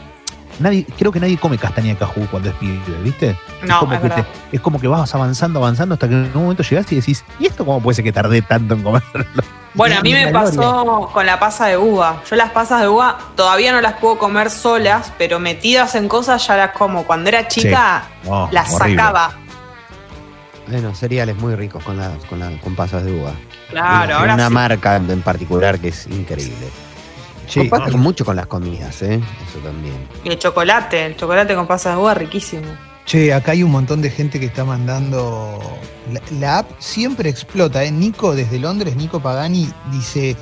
nadie, 0.61 0.87
creo 0.99 1.11
que 1.13 1.21
nadie 1.21 1.37
come 1.39 1.59
castaña 1.59 1.89
de 1.89 1.97
cajú 1.97 2.27
cuando 2.31 2.49
es 2.51 2.55
pibe, 2.57 2.79
¿viste? 3.03 3.37
No, 3.63 3.75
es, 3.75 3.81
como 3.81 3.93
es 3.95 4.01
que 4.01 4.09
verdad. 4.09 4.27
te- 4.51 4.57
es 4.57 4.63
como 4.63 4.81
que 4.81 4.89
vas 4.89 5.15
avanzando, 5.15 5.59
avanzando 5.61 5.95
hasta 5.95 6.09
que 6.09 6.15
en 6.15 6.31
un 6.35 6.43
momento 6.43 6.63
llegas 6.63 6.91
y 6.93 6.97
decís, 6.97 7.25
¿y 7.39 7.47
esto 7.47 7.65
cómo 7.65 7.81
puede 7.81 7.97
ser 7.97 8.05
que 8.05 8.13
tardé 8.13 8.43
tanto 8.43 8.75
en 8.75 8.83
comerlo? 8.83 9.25
Bueno, 9.75 9.97
a 9.99 10.01
mí 10.01 10.13
me 10.13 10.27
pasó 10.33 11.09
con 11.13 11.25
la 11.25 11.39
pasa 11.39 11.67
de 11.67 11.77
uva. 11.77 12.21
Yo 12.29 12.35
las 12.35 12.51
pasas 12.51 12.81
de 12.81 12.89
uva 12.89 13.17
todavía 13.37 13.71
no 13.71 13.81
las 13.81 13.93
puedo 14.01 14.19
comer 14.19 14.51
solas, 14.51 15.13
pero 15.19 15.39
metidas 15.39 15.95
en 15.95 16.09
cosas 16.09 16.45
ya 16.49 16.57
las 16.57 16.73
como. 16.73 17.05
Cuando 17.05 17.29
era 17.29 17.47
chica 17.47 18.03
No, 18.25 18.49
las 18.51 18.73
horrible. 18.75 18.97
sacaba. 19.03 19.33
Bueno, 20.67 20.95
cereales 20.95 21.37
muy 21.37 21.55
ricos 21.55 21.85
con, 21.85 21.97
las 21.97 22.13
con, 22.25 22.41
la- 22.41 22.59
con 22.61 22.75
pasas 22.75 23.05
de 23.05 23.13
uva. 23.13 23.33
Claro, 23.71 24.11
Y 24.11 24.15
ahora 24.15 24.35
Una 24.35 24.49
sí. 24.49 24.55
marca 24.55 24.97
en 24.97 25.23
particular 25.23 25.79
que 25.79 25.89
es 25.89 26.07
increíble. 26.09 26.69
Sí. 27.49 27.65
Pasa 27.65 27.97
mucho 27.97 28.25
con 28.25 28.37
las 28.37 28.47
comidas, 28.47 29.03
¿eh? 29.03 29.21
Eso 29.49 29.59
también. 29.65 29.97
Y 30.23 30.29
el 30.29 30.39
chocolate, 30.39 31.07
el 31.07 31.17
chocolate 31.17 31.55
con 31.55 31.67
pasas 31.67 31.97
de 31.97 32.03
uva 32.03 32.15
riquísimo. 32.15 32.67
Che, 33.07 33.33
acá 33.33 33.53
hay 33.53 33.63
un 33.63 33.71
montón 33.71 34.03
de 34.03 34.11
gente 34.11 34.39
que 34.39 34.47
está 34.47 34.65
mandando. 34.65 35.59
La, 36.13 36.21
la 36.39 36.59
app 36.59 36.71
siempre 36.79 37.31
explota, 37.31 37.83
¿eh? 37.83 37.91
Nico 37.91 38.35
desde 38.35 38.59
Londres, 38.59 38.97
Nico 38.97 39.21
Pagani, 39.21 39.67
dice: 39.91 40.37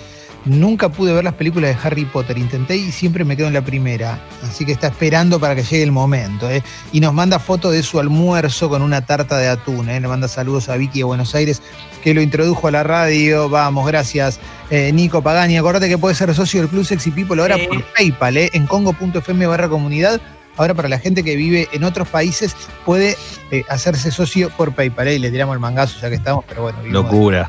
Nunca 0.46 0.88
pude 0.88 1.12
ver 1.12 1.24
las 1.24 1.34
películas 1.34 1.70
de 1.74 1.86
Harry 1.86 2.04
Potter, 2.04 2.38
intenté 2.38 2.76
y 2.76 2.92
siempre 2.92 3.24
me 3.24 3.36
quedo 3.36 3.48
en 3.48 3.52
la 3.54 3.64
primera. 3.64 4.20
Así 4.44 4.64
que 4.64 4.70
está 4.70 4.86
esperando 4.86 5.40
para 5.40 5.56
que 5.56 5.62
llegue 5.64 5.82
el 5.82 5.90
momento. 5.90 6.48
¿eh? 6.48 6.62
Y 6.92 7.00
nos 7.00 7.12
manda 7.12 7.40
foto 7.40 7.70
de 7.72 7.82
su 7.82 7.98
almuerzo 7.98 8.68
con 8.68 8.80
una 8.82 9.04
tarta 9.04 9.36
de 9.38 9.48
atún. 9.48 9.88
¿eh? 9.88 10.00
Le 10.00 10.06
manda 10.06 10.28
saludos 10.28 10.68
a 10.68 10.76
Vicky 10.76 10.98
de 11.00 11.04
Buenos 11.04 11.34
Aires, 11.34 11.60
que 12.04 12.14
lo 12.14 12.20
introdujo 12.22 12.68
a 12.68 12.70
la 12.70 12.84
radio. 12.84 13.48
Vamos, 13.48 13.86
gracias, 13.88 14.38
eh, 14.70 14.92
Nico 14.92 15.20
Pagani. 15.20 15.58
Acordate 15.58 15.88
que 15.88 15.98
puedes 15.98 16.16
ser 16.16 16.32
socio 16.32 16.60
del 16.60 16.70
Club 16.70 16.84
Sexy 16.84 17.10
People 17.10 17.40
ahora 17.42 17.56
por 17.68 17.82
PayPal, 17.94 18.36
¿eh? 18.36 18.50
en 18.52 18.66
congo.fm 18.68 19.46
barra 19.48 19.68
comunidad. 19.68 20.20
Ahora 20.58 20.74
para 20.74 20.88
la 20.88 20.98
gente 21.00 21.24
que 21.24 21.34
vive 21.34 21.68
en 21.72 21.82
otros 21.82 22.06
países 22.08 22.54
puede 22.84 23.16
eh, 23.50 23.64
hacerse 23.68 24.12
socio 24.12 24.48
por 24.50 24.72
PayPal. 24.72 25.08
Y 25.08 25.18
le 25.18 25.30
tiramos 25.32 25.54
el 25.54 25.60
mangazo 25.60 25.98
ya 26.00 26.08
que 26.08 26.14
estamos, 26.14 26.44
pero 26.48 26.62
bueno. 26.62 26.80
de- 26.84 26.90
Locura. 26.90 27.48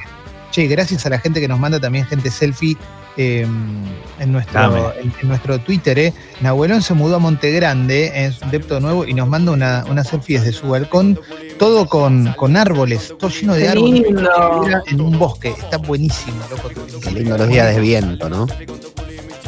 Che, 0.49 0.65
gracias 0.67 1.05
a 1.05 1.09
la 1.09 1.19
gente 1.19 1.41
que 1.41 1.47
nos 1.49 1.59
manda 1.59 1.77
también 1.79 2.05
gente 2.05 2.31
selfie 2.31 2.77
eh, 3.17 3.41
en, 4.19 4.31
nuestro, 4.31 4.93
en, 4.99 5.13
en 5.21 5.27
nuestro 5.27 5.59
Twitter. 5.59 5.97
Eh. 5.99 6.13
Nahuelón 6.41 6.81
se 6.81 6.93
mudó 6.93 7.15
a 7.15 7.19
Montegrande, 7.19 8.25
es 8.25 8.41
un 8.41 8.51
depto 8.51 8.79
nuevo, 8.79 9.05
y 9.05 9.13
nos 9.13 9.27
manda 9.27 9.51
una, 9.51 9.83
una 9.89 10.03
selfie 10.03 10.39
desde 10.39 10.53
su 10.53 10.69
balcón, 10.69 11.19
todo 11.59 11.87
con, 11.87 12.33
con 12.33 12.55
árboles, 12.57 13.13
todo 13.19 13.29
lleno 13.29 13.53
de 13.53 13.61
Qué 13.63 13.69
árboles. 13.69 14.01
lindo. 14.03 14.31
En 14.87 15.01
un 15.01 15.17
bosque, 15.19 15.49
está 15.49 15.77
buenísimo, 15.77 16.37
loco. 16.49 16.69
Qué 17.01 17.11
lindo 17.11 17.37
los 17.37 17.47
días 17.49 17.73
de 17.75 17.81
viento, 17.81 18.29
¿no? 18.29 18.47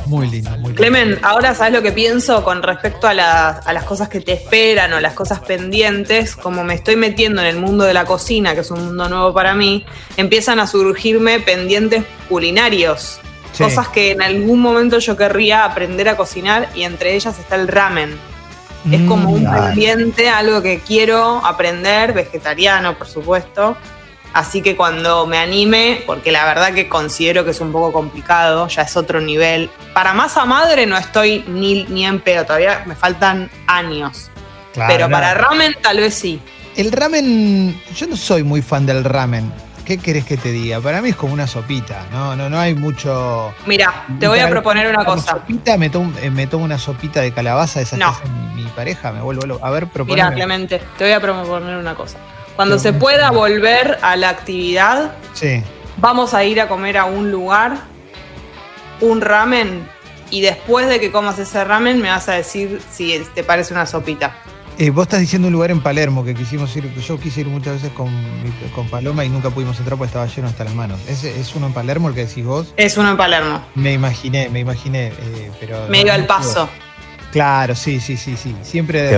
Muy 0.05 0.27
lindo, 0.27 0.49
muy 0.51 0.59
lindo. 0.69 0.73
Clemen, 0.75 1.19
ahora 1.21 1.53
sabes 1.53 1.71
lo 1.71 1.83
que 1.83 1.91
pienso 1.91 2.43
con 2.43 2.63
respecto 2.63 3.07
a, 3.07 3.13
la- 3.13 3.49
a 3.49 3.73
las 3.73 3.83
cosas 3.83 4.09
que 4.09 4.19
te 4.21 4.33
esperan 4.33 4.91
o 4.93 4.99
las 4.99 5.13
cosas 5.13 5.39
pendientes, 5.41 6.35
como 6.35 6.63
me 6.63 6.73
estoy 6.73 6.95
metiendo 6.95 7.41
en 7.41 7.47
el 7.47 7.57
mundo 7.57 7.83
de 7.83 7.93
la 7.93 8.05
cocina, 8.05 8.55
que 8.55 8.61
es 8.61 8.71
un 8.71 8.83
mundo 8.85 9.07
nuevo 9.07 9.33
para 9.35 9.53
mí, 9.53 9.85
empiezan 10.17 10.59
a 10.59 10.65
surgirme 10.65 11.39
pendientes 11.41 12.05
culinarios. 12.27 13.19
Sí. 13.53 13.63
Cosas 13.63 13.87
que 13.89 14.11
en 14.11 14.21
algún 14.21 14.59
momento 14.61 14.99
yo 14.99 15.17
querría 15.17 15.65
aprender 15.65 16.07
a 16.09 16.15
cocinar 16.17 16.69
y 16.75 16.83
entre 16.83 17.15
ellas 17.15 17.37
está 17.39 17.55
el 17.55 17.67
ramen. 17.67 18.17
Es 18.89 19.01
como 19.09 19.31
un 19.31 19.43
Mm, 19.43 19.47
ay. 19.51 19.61
pendiente, 19.61 20.29
algo 20.29 20.61
que 20.61 20.79
quiero 20.79 21.45
aprender, 21.45 22.13
vegetariano 22.13 22.97
por 22.97 23.07
supuesto. 23.07 23.75
Así 24.31 24.61
que 24.61 24.75
cuando 24.75 25.25
me 25.25 25.37
anime, 25.39 26.03
porque 26.05 26.31
la 26.31 26.45
verdad 26.45 26.71
que 26.73 26.87
considero 26.87 27.43
que 27.43 27.51
es 27.51 27.59
un 27.61 27.71
poco 27.71 27.91
complicado, 27.91 28.67
ya 28.67 28.83
es 28.83 28.95
otro 28.95 29.19
nivel. 29.19 29.69
Para 29.93 30.13
masa 30.13 30.45
madre 30.45 30.85
no 30.85 30.97
estoy 30.97 31.43
ni, 31.47 31.83
ni 31.85 32.05
en 32.05 32.19
pedo, 32.21 32.45
todavía 32.45 32.83
me 32.85 32.95
faltan 32.95 33.49
años. 33.67 34.29
claro, 34.73 34.93
Pero 34.93 35.09
para 35.09 35.33
ramen 35.33 35.75
tal 35.81 35.97
vez 35.97 36.13
sí. 36.13 36.39
El 36.77 36.91
ramen, 36.91 37.81
yo 37.95 38.05
no 38.07 38.15
soy 38.15 38.43
muy 38.43 38.61
fan 38.61 38.85
del 38.85 39.03
ramen. 39.03 39.51
¿Qué 39.89 39.97
querés 39.97 40.23
que 40.23 40.37
te 40.37 40.51
diga? 40.51 40.79
Para 40.79 41.01
mí 41.01 41.09
es 41.09 41.15
como 41.15 41.33
una 41.33 41.47
sopita, 41.47 42.05
no, 42.11 42.35
no, 42.35 42.47
no 42.47 42.59
hay 42.59 42.75
mucho. 42.75 43.51
Mira, 43.65 44.05
te 44.19 44.27
voy 44.27 44.37
a 44.37 44.47
proponer 44.47 44.87
una 44.87 45.03
cosa. 45.03 45.31
Sopita, 45.31 45.77
me 45.77 45.89
tomo, 45.89 46.13
eh, 46.21 46.29
me 46.29 46.45
tomo 46.45 46.63
una 46.63 46.77
sopita 46.77 47.21
de 47.21 47.31
calabaza, 47.31 47.81
esa 47.81 47.97
No. 47.97 48.15
mi, 48.53 48.61
mi 48.65 48.69
pareja, 48.69 49.11
me 49.11 49.19
vuelvo. 49.21 49.57
A 49.65 49.71
ver, 49.71 49.85
Mira, 49.85 49.91
proponeme. 49.91 50.35
Clemente, 50.35 50.79
te 50.95 51.05
voy 51.05 51.13
a 51.13 51.19
proponer 51.19 51.75
una 51.75 51.95
cosa. 51.95 52.19
Cuando 52.55 52.75
Pero 52.77 52.83
se 52.83 52.93
pueda 52.93 53.31
volver 53.31 53.97
a 54.03 54.15
la 54.15 54.29
actividad, 54.29 55.13
Sí. 55.33 55.63
vamos 55.97 56.35
a 56.35 56.43
ir 56.43 56.61
a 56.61 56.67
comer 56.67 56.95
a 56.99 57.05
un 57.05 57.31
lugar, 57.31 57.77
un 59.01 59.21
ramen, 59.21 59.89
y 60.29 60.41
después 60.41 60.87
de 60.87 60.99
que 60.99 61.11
comas 61.11 61.39
ese 61.39 61.63
ramen 61.63 61.99
me 61.99 62.09
vas 62.09 62.29
a 62.29 62.33
decir 62.33 62.79
si 62.91 63.23
te 63.33 63.43
parece 63.43 63.73
una 63.73 63.87
sopita. 63.87 64.35
Eh, 64.81 64.91
vos 64.91 65.03
estás 65.03 65.19
diciendo 65.19 65.49
un 65.49 65.53
lugar 65.53 65.71
en 65.71 65.81
Palermo 65.81 66.23
que 66.23 66.33
quisimos 66.33 66.73
ir, 66.77 66.89
yo 67.01 67.19
quise 67.19 67.41
ir 67.41 67.47
muchas 67.47 67.73
veces 67.73 67.91
con, 67.91 68.07
con 68.73 68.87
Paloma 68.87 69.25
y 69.25 69.29
nunca 69.29 69.49
pudimos 69.49 69.77
entrar 69.77 69.97
porque 69.97 70.07
estaba 70.07 70.25
lleno 70.27 70.47
hasta 70.47 70.63
las 70.63 70.73
manos. 70.73 71.01
¿Es, 71.09 71.25
es 71.25 71.53
uno 71.53 71.67
en 71.67 71.73
Palermo 71.73 72.07
el 72.07 72.15
que 72.15 72.25
decís 72.25 72.45
vos? 72.45 72.73
Es 72.77 72.95
uno 72.95 73.11
en 73.11 73.17
Palermo. 73.17 73.61
Me 73.75 73.91
imeginé, 73.91 74.47
me 74.47 74.61
imaginé, 74.61 75.07
eh, 75.07 75.51
pero... 75.59 75.85
Me 75.89 75.97
no- 75.97 76.05
iba 76.05 76.13
al 76.13 76.25
paso. 76.25 76.69
Claro, 77.33 77.75
sí, 77.75 77.99
sí, 77.99 78.15
sí, 78.15 78.37
sí. 78.37 78.55
Siempre... 78.61 79.09
Qué 79.09 79.17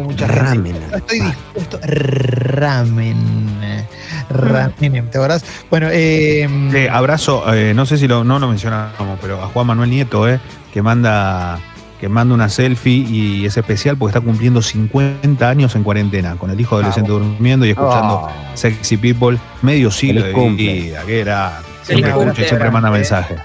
mucha 0.00 0.26
gente. 0.26 0.40
Ramen. 0.42 0.76
Estoy 0.94 1.20
dispuesto... 1.20 1.78
Ramen. 1.82 3.86
Ramen, 4.30 5.10
¿te 5.10 5.18
acordás? 5.18 5.44
Bueno, 5.68 5.88
eh... 5.92 6.48
Sí, 6.72 6.86
abrazo, 6.90 7.44
eh, 7.52 7.74
no 7.74 7.84
sé 7.84 7.98
si 7.98 8.08
lo, 8.08 8.24
no 8.24 8.38
lo 8.38 8.48
mencionamos, 8.48 9.18
pero 9.20 9.42
a 9.42 9.48
Juan 9.48 9.66
Manuel 9.66 9.90
Nieto, 9.90 10.26
eh, 10.26 10.40
que 10.72 10.80
manda 10.80 11.60
que 12.02 12.08
manda 12.08 12.34
una 12.34 12.48
selfie 12.48 13.06
y 13.08 13.46
es 13.46 13.56
especial 13.56 13.96
porque 13.96 14.10
está 14.18 14.20
cumpliendo 14.20 14.60
50 14.60 15.48
años 15.48 15.76
en 15.76 15.84
cuarentena, 15.84 16.34
con 16.34 16.50
el 16.50 16.60
hijo 16.60 16.74
adolescente 16.74 17.12
durmiendo 17.12 17.64
y 17.64 17.70
escuchando 17.70 18.22
Oh, 18.24 18.30
Sexy 18.54 18.96
People, 18.96 19.38
medio 19.62 19.88
siglo 19.92 20.20
de 20.24 20.32
cumple. 20.32 20.72
vida, 20.80 21.02
que 21.06 21.20
era. 21.20 21.60
Siempre, 21.84 22.12
siempre 22.44 22.72
manda 22.72 22.90
mensajes. 22.90 23.38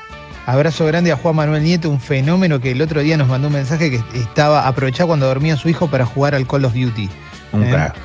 Abrazo 0.48 0.88
grande 0.88 1.12
a 1.12 1.17
Juan 1.17 1.36
Manuel 1.36 1.62
Nieto, 1.63 1.88
un 1.91 2.00
fenómeno 2.00 2.60
que 2.60 2.72
el 2.72 2.82
otro 2.82 3.02
día 3.02 3.15
nos 3.15 3.28
mandó 3.28 3.46
un 3.50 3.54
mensaje 3.54 3.91
que 3.91 4.02
estaba 4.17 4.67
aprovechado 4.67 5.06
cuando 5.10 5.28
dormía 5.28 5.56
su 5.56 5.70
hijo 5.70 5.88
para 5.88 6.08
jugar 6.08 6.34
al 6.34 6.48
Call 6.48 6.65
of 6.65 6.74
Duty. 6.74 7.10
Un 7.52 7.63
Eh. 7.63 7.70
crack. 7.70 7.96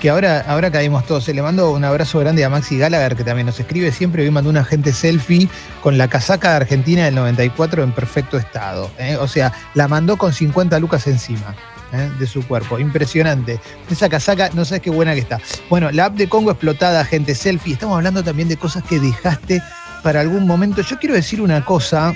Que 0.00 0.10
ahora, 0.10 0.44
ahora 0.46 0.70
caímos 0.70 1.04
todos. 1.06 1.24
Se 1.24 1.34
le 1.34 1.42
mando 1.42 1.70
un 1.72 1.84
abrazo 1.84 2.20
grande 2.20 2.44
a 2.44 2.48
Maxi 2.48 2.78
Gallagher, 2.78 3.16
que 3.16 3.24
también 3.24 3.46
nos 3.46 3.58
escribe 3.58 3.90
siempre. 3.90 4.22
Hoy 4.22 4.30
mandó 4.30 4.48
una 4.50 4.64
gente 4.64 4.92
selfie 4.92 5.48
con 5.82 5.98
la 5.98 6.08
casaca 6.08 6.50
de 6.50 6.56
Argentina 6.56 7.04
del 7.04 7.14
94 7.16 7.82
en 7.82 7.92
perfecto 7.92 8.38
estado. 8.38 8.90
¿eh? 8.98 9.16
O 9.20 9.26
sea, 9.26 9.52
la 9.74 9.88
mandó 9.88 10.16
con 10.16 10.32
50 10.32 10.78
lucas 10.78 11.06
encima. 11.06 11.54
¿eh? 11.92 12.10
de 12.18 12.26
su 12.26 12.46
cuerpo, 12.46 12.78
impresionante. 12.78 13.60
Esa 13.90 14.08
casaca, 14.08 14.50
no 14.52 14.64
sabes 14.64 14.82
qué 14.82 14.90
buena 14.90 15.14
que 15.14 15.20
está. 15.20 15.40
Bueno, 15.70 15.90
la 15.90 16.06
app 16.06 16.14
de 16.16 16.28
Congo 16.28 16.50
explotada, 16.50 17.04
gente 17.04 17.34
selfie. 17.34 17.72
Estamos 17.72 17.96
hablando 17.96 18.22
también 18.22 18.48
de 18.48 18.58
cosas 18.58 18.84
que 18.84 19.00
dejaste 19.00 19.62
para 20.02 20.20
algún 20.20 20.46
momento. 20.46 20.82
Yo 20.82 20.98
quiero 20.98 21.14
decir 21.14 21.40
una 21.40 21.64
cosa, 21.64 22.14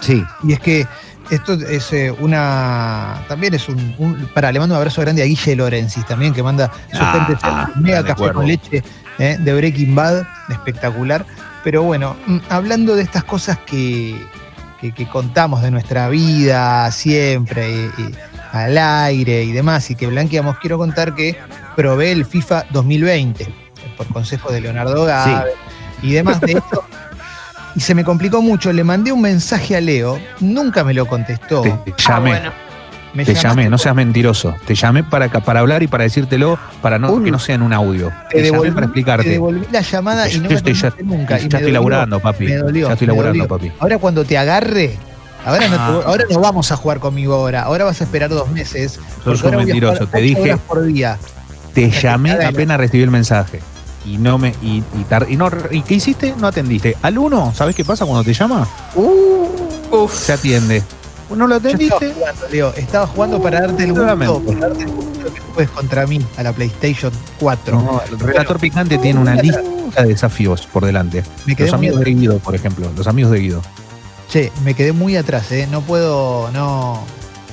Sí, 0.00 0.22
y 0.42 0.52
es 0.52 0.60
que 0.60 0.86
esto 1.30 1.54
es 1.54 1.92
eh, 1.92 2.10
una. 2.20 3.22
También 3.28 3.54
es 3.54 3.68
un, 3.68 3.94
un- 3.98 4.28
Para, 4.34 4.52
le 4.52 4.58
mando 4.58 4.74
un 4.74 4.78
abrazo 4.78 5.00
grande 5.00 5.22
a 5.22 5.26
Guille 5.26 5.56
Lorenzis 5.56 6.06
también, 6.06 6.32
que 6.34 6.42
manda 6.42 6.70
su 6.92 6.98
Ah, 7.00 7.12
gente 7.26 7.40
ah, 7.42 7.70
mega 7.76 8.00
café 8.02 8.12
acuerdo. 8.12 8.34
con 8.34 8.46
leche 8.46 8.82
eh, 9.18 9.36
de 9.40 9.54
Breaking 9.54 9.94
Bad, 9.94 10.24
espectacular. 10.50 11.24
Pero 11.62 11.82
bueno, 11.82 12.16
mm, 12.26 12.38
hablando 12.50 12.94
de 12.96 13.02
estas 13.02 13.24
cosas 13.24 13.58
que, 13.66 14.16
que- 14.80 14.92
que 14.92 15.08
contamos 15.08 15.62
de 15.62 15.70
nuestra 15.70 16.08
vida 16.08 16.90
siempre, 16.90 17.70
y- 17.70 18.02
y 18.02 18.14
al 18.52 18.76
aire 18.78 19.42
y 19.44 19.52
demás, 19.52 19.90
y 19.90 19.94
que 19.96 20.06
blanqueamos, 20.06 20.58
quiero 20.58 20.78
contar 20.78 21.14
que 21.14 21.36
probé 21.74 22.12
el 22.12 22.24
FIFA 22.24 22.66
2020 22.70 23.48
por 23.96 24.06
consejo 24.08 24.52
de 24.52 24.60
Leonardo 24.60 25.04
Gávez 25.04 25.54
y 26.02 26.12
demás 26.12 26.40
de 26.40 26.52
esto. 26.52 26.84
Y 27.76 27.80
se 27.80 27.94
me 27.94 28.04
complicó 28.04 28.40
mucho. 28.42 28.72
Le 28.72 28.84
mandé 28.84 29.10
un 29.12 29.20
mensaje 29.20 29.76
a 29.76 29.80
Leo, 29.80 30.18
nunca 30.40 30.84
me 30.84 30.94
lo 30.94 31.06
contestó. 31.06 31.62
Te 31.62 31.70
Ah, 31.70 31.94
llamé, 32.08 32.30
bueno. 32.30 32.52
Me 33.14 33.24
te 33.24 33.34
llamé, 33.34 33.68
no 33.70 33.78
seas 33.78 33.94
mentiroso. 33.94 34.54
Te 34.66 34.74
llamé 34.74 35.04
para, 35.04 35.28
para 35.28 35.60
hablar 35.60 35.84
y 35.84 35.86
para 35.86 36.02
decírtelo, 36.02 36.58
para 36.82 36.98
no, 36.98 37.22
que 37.22 37.30
no 37.30 37.38
sea 37.38 37.54
en 37.54 37.62
un 37.62 37.72
audio. 37.72 38.08
Te 38.28 38.38
Te, 38.38 38.38
llamé 38.38 38.42
devolví, 38.50 38.70
para 38.72 38.80
te 38.80 38.86
explicarte. 38.86 39.28
devolví 39.28 39.66
la 39.70 39.80
llamada 39.82 40.28
y 40.28 40.36
no 40.38 40.42
Yo 40.44 40.48
me 40.50 40.54
estoy 40.56 40.74
ya- 40.74 40.92
nunca. 41.04 41.36
y 41.38 41.42
ya 41.42 41.48
me 41.48 41.56
estoy 41.58 41.72
laburando, 41.72 42.18
papi. 42.20 42.44
Me 42.46 42.56
dolió, 42.56 42.86
ya 42.88 42.92
estoy 42.94 43.06
laburando, 43.06 43.46
papi. 43.46 43.70
Ahora 43.78 43.98
cuando 43.98 44.24
te 44.24 44.36
agarre, 44.36 44.96
ahora 45.44 45.68
no, 45.68 45.76
te 45.76 45.80
Ah. 45.80 46.00
ahora 46.06 46.24
no 46.28 46.40
vamos 46.40 46.72
a 46.72 46.76
jugar 46.76 46.98
conmigo 46.98 47.34
ahora. 47.34 47.62
Ahora 47.62 47.84
vas 47.84 48.00
a 48.00 48.04
esperar 48.04 48.30
dos 48.30 48.50
meses. 48.50 48.98
Sos 49.22 49.42
un 49.44 49.56
mentiroso. 49.58 50.08
Te 50.08 50.18
dije, 50.20 50.40
horas 50.42 50.58
por 50.66 50.82
día. 50.84 51.16
te 51.72 51.90
llamé 51.90 52.32
apenas 52.32 52.78
recibí 52.78 53.04
el 53.04 53.12
mensaje. 53.12 53.60
Y 54.04 54.18
no 54.18 54.36
me. 54.38 54.50
Y, 54.62 54.82
y, 54.98 55.04
tar- 55.08 55.26
y 55.30 55.36
no, 55.36 55.48
¿Y 55.70 55.82
qué 55.82 55.94
hiciste? 55.94 56.34
No 56.38 56.46
atendiste. 56.48 56.96
Al 57.02 57.16
uno, 57.18 57.52
¿sabes 57.54 57.74
qué 57.74 57.84
pasa 57.84 58.04
cuando 58.04 58.22
te 58.24 58.34
llama? 58.34 58.68
Uf. 58.94 60.12
Se 60.14 60.32
atiende. 60.32 60.82
¿No 61.34 61.46
lo 61.46 61.56
estaba 61.56 61.74
atendiste? 61.74 62.12
jugando, 62.12 62.48
Leo. 62.52 62.74
Estaba 62.76 63.06
jugando 63.06 63.42
para 63.42 63.60
darte 63.62 63.84
el 63.84 63.92
gusto, 63.92 64.06
para 64.44 64.58
darte 64.68 64.82
el 64.84 64.90
gusto 64.90 65.32
que 65.34 65.40
juegues 65.40 65.70
contra 65.70 66.06
mí 66.06 66.24
a 66.36 66.42
la 66.42 66.52
PlayStation 66.52 67.12
4. 67.40 67.80
No, 67.80 68.02
el 68.10 68.18
relator 68.18 68.58
picante 68.60 68.98
tiene 68.98 69.20
una 69.20 69.34
lista 69.36 69.62
de 70.02 70.08
desafíos 70.08 70.66
por 70.66 70.84
delante. 70.84 71.22
me 71.46 71.56
quedé 71.56 71.66
Los 71.68 71.74
amigos 71.74 72.00
de 72.00 72.10
Guido, 72.14 72.38
por 72.40 72.54
ejemplo. 72.54 72.90
Los 72.96 73.06
amigos 73.06 73.32
de 73.32 73.38
Guido. 73.40 73.62
Che, 74.30 74.52
me 74.64 74.74
quedé 74.74 74.92
muy 74.92 75.16
atrás, 75.16 75.50
¿eh? 75.52 75.66
No 75.70 75.80
puedo, 75.80 76.50
no, 76.52 77.00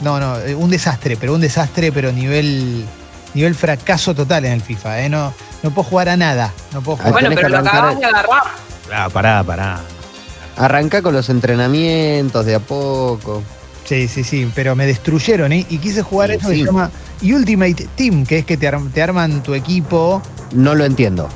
no, 0.02 0.20
no, 0.20 0.38
eh, 0.40 0.54
un 0.56 0.70
desastre, 0.70 1.16
pero 1.18 1.34
un 1.34 1.42
desastre, 1.42 1.92
pero 1.92 2.12
nivel, 2.12 2.86
nivel 3.34 3.56
fracaso 3.56 4.14
total 4.16 4.46
en 4.46 4.54
el 4.54 4.62
FIFA, 4.62 5.02
¿eh? 5.04 5.10
No, 5.10 5.34
no 5.64 5.72
puedo 5.72 5.88
jugar 5.90 6.10
a 6.10 6.18
nada, 6.18 6.54
no 6.74 6.82
puedo 6.82 6.98
Ah, 7.02 7.08
jugar. 7.08 7.22
Bueno, 7.22 7.36
pero 7.36 7.50
lo 7.50 7.58
acabas 7.60 8.00
de 8.00 8.06
agarrar. 8.06 8.44
Ah, 8.94 9.10
pará, 9.10 9.44
pará. 9.44 9.80
Arranca 10.58 11.02
con 11.02 11.14
los 11.14 11.30
entrenamientos 11.30 12.46
de 12.46 12.56
a 12.56 12.60
poco. 12.60 13.42
Sí, 13.86 14.08
sí, 14.08 14.24
sí, 14.24 14.50
pero 14.54 14.76
me 14.76 14.86
destruyeron, 14.86 15.52
¿eh? 15.54 15.66
Y 15.70 15.78
quise 15.80 16.02
jugar 16.02 16.32
Sí, 16.32 16.38
que 16.38 16.46
sí. 16.48 16.60
se 16.60 16.66
llama 16.66 16.92
Ultimate 17.24 17.88
Team, 17.96 18.26
que 18.26 18.40
es 18.40 18.46
que 18.46 18.58
te, 18.58 18.68
ar- 18.68 18.80
te 18.94 19.02
arman 19.02 19.42
tu 19.44 19.54
equipo. 19.54 20.22
No 20.54 20.76
lo 20.76 20.86
entiendo. 20.86 21.28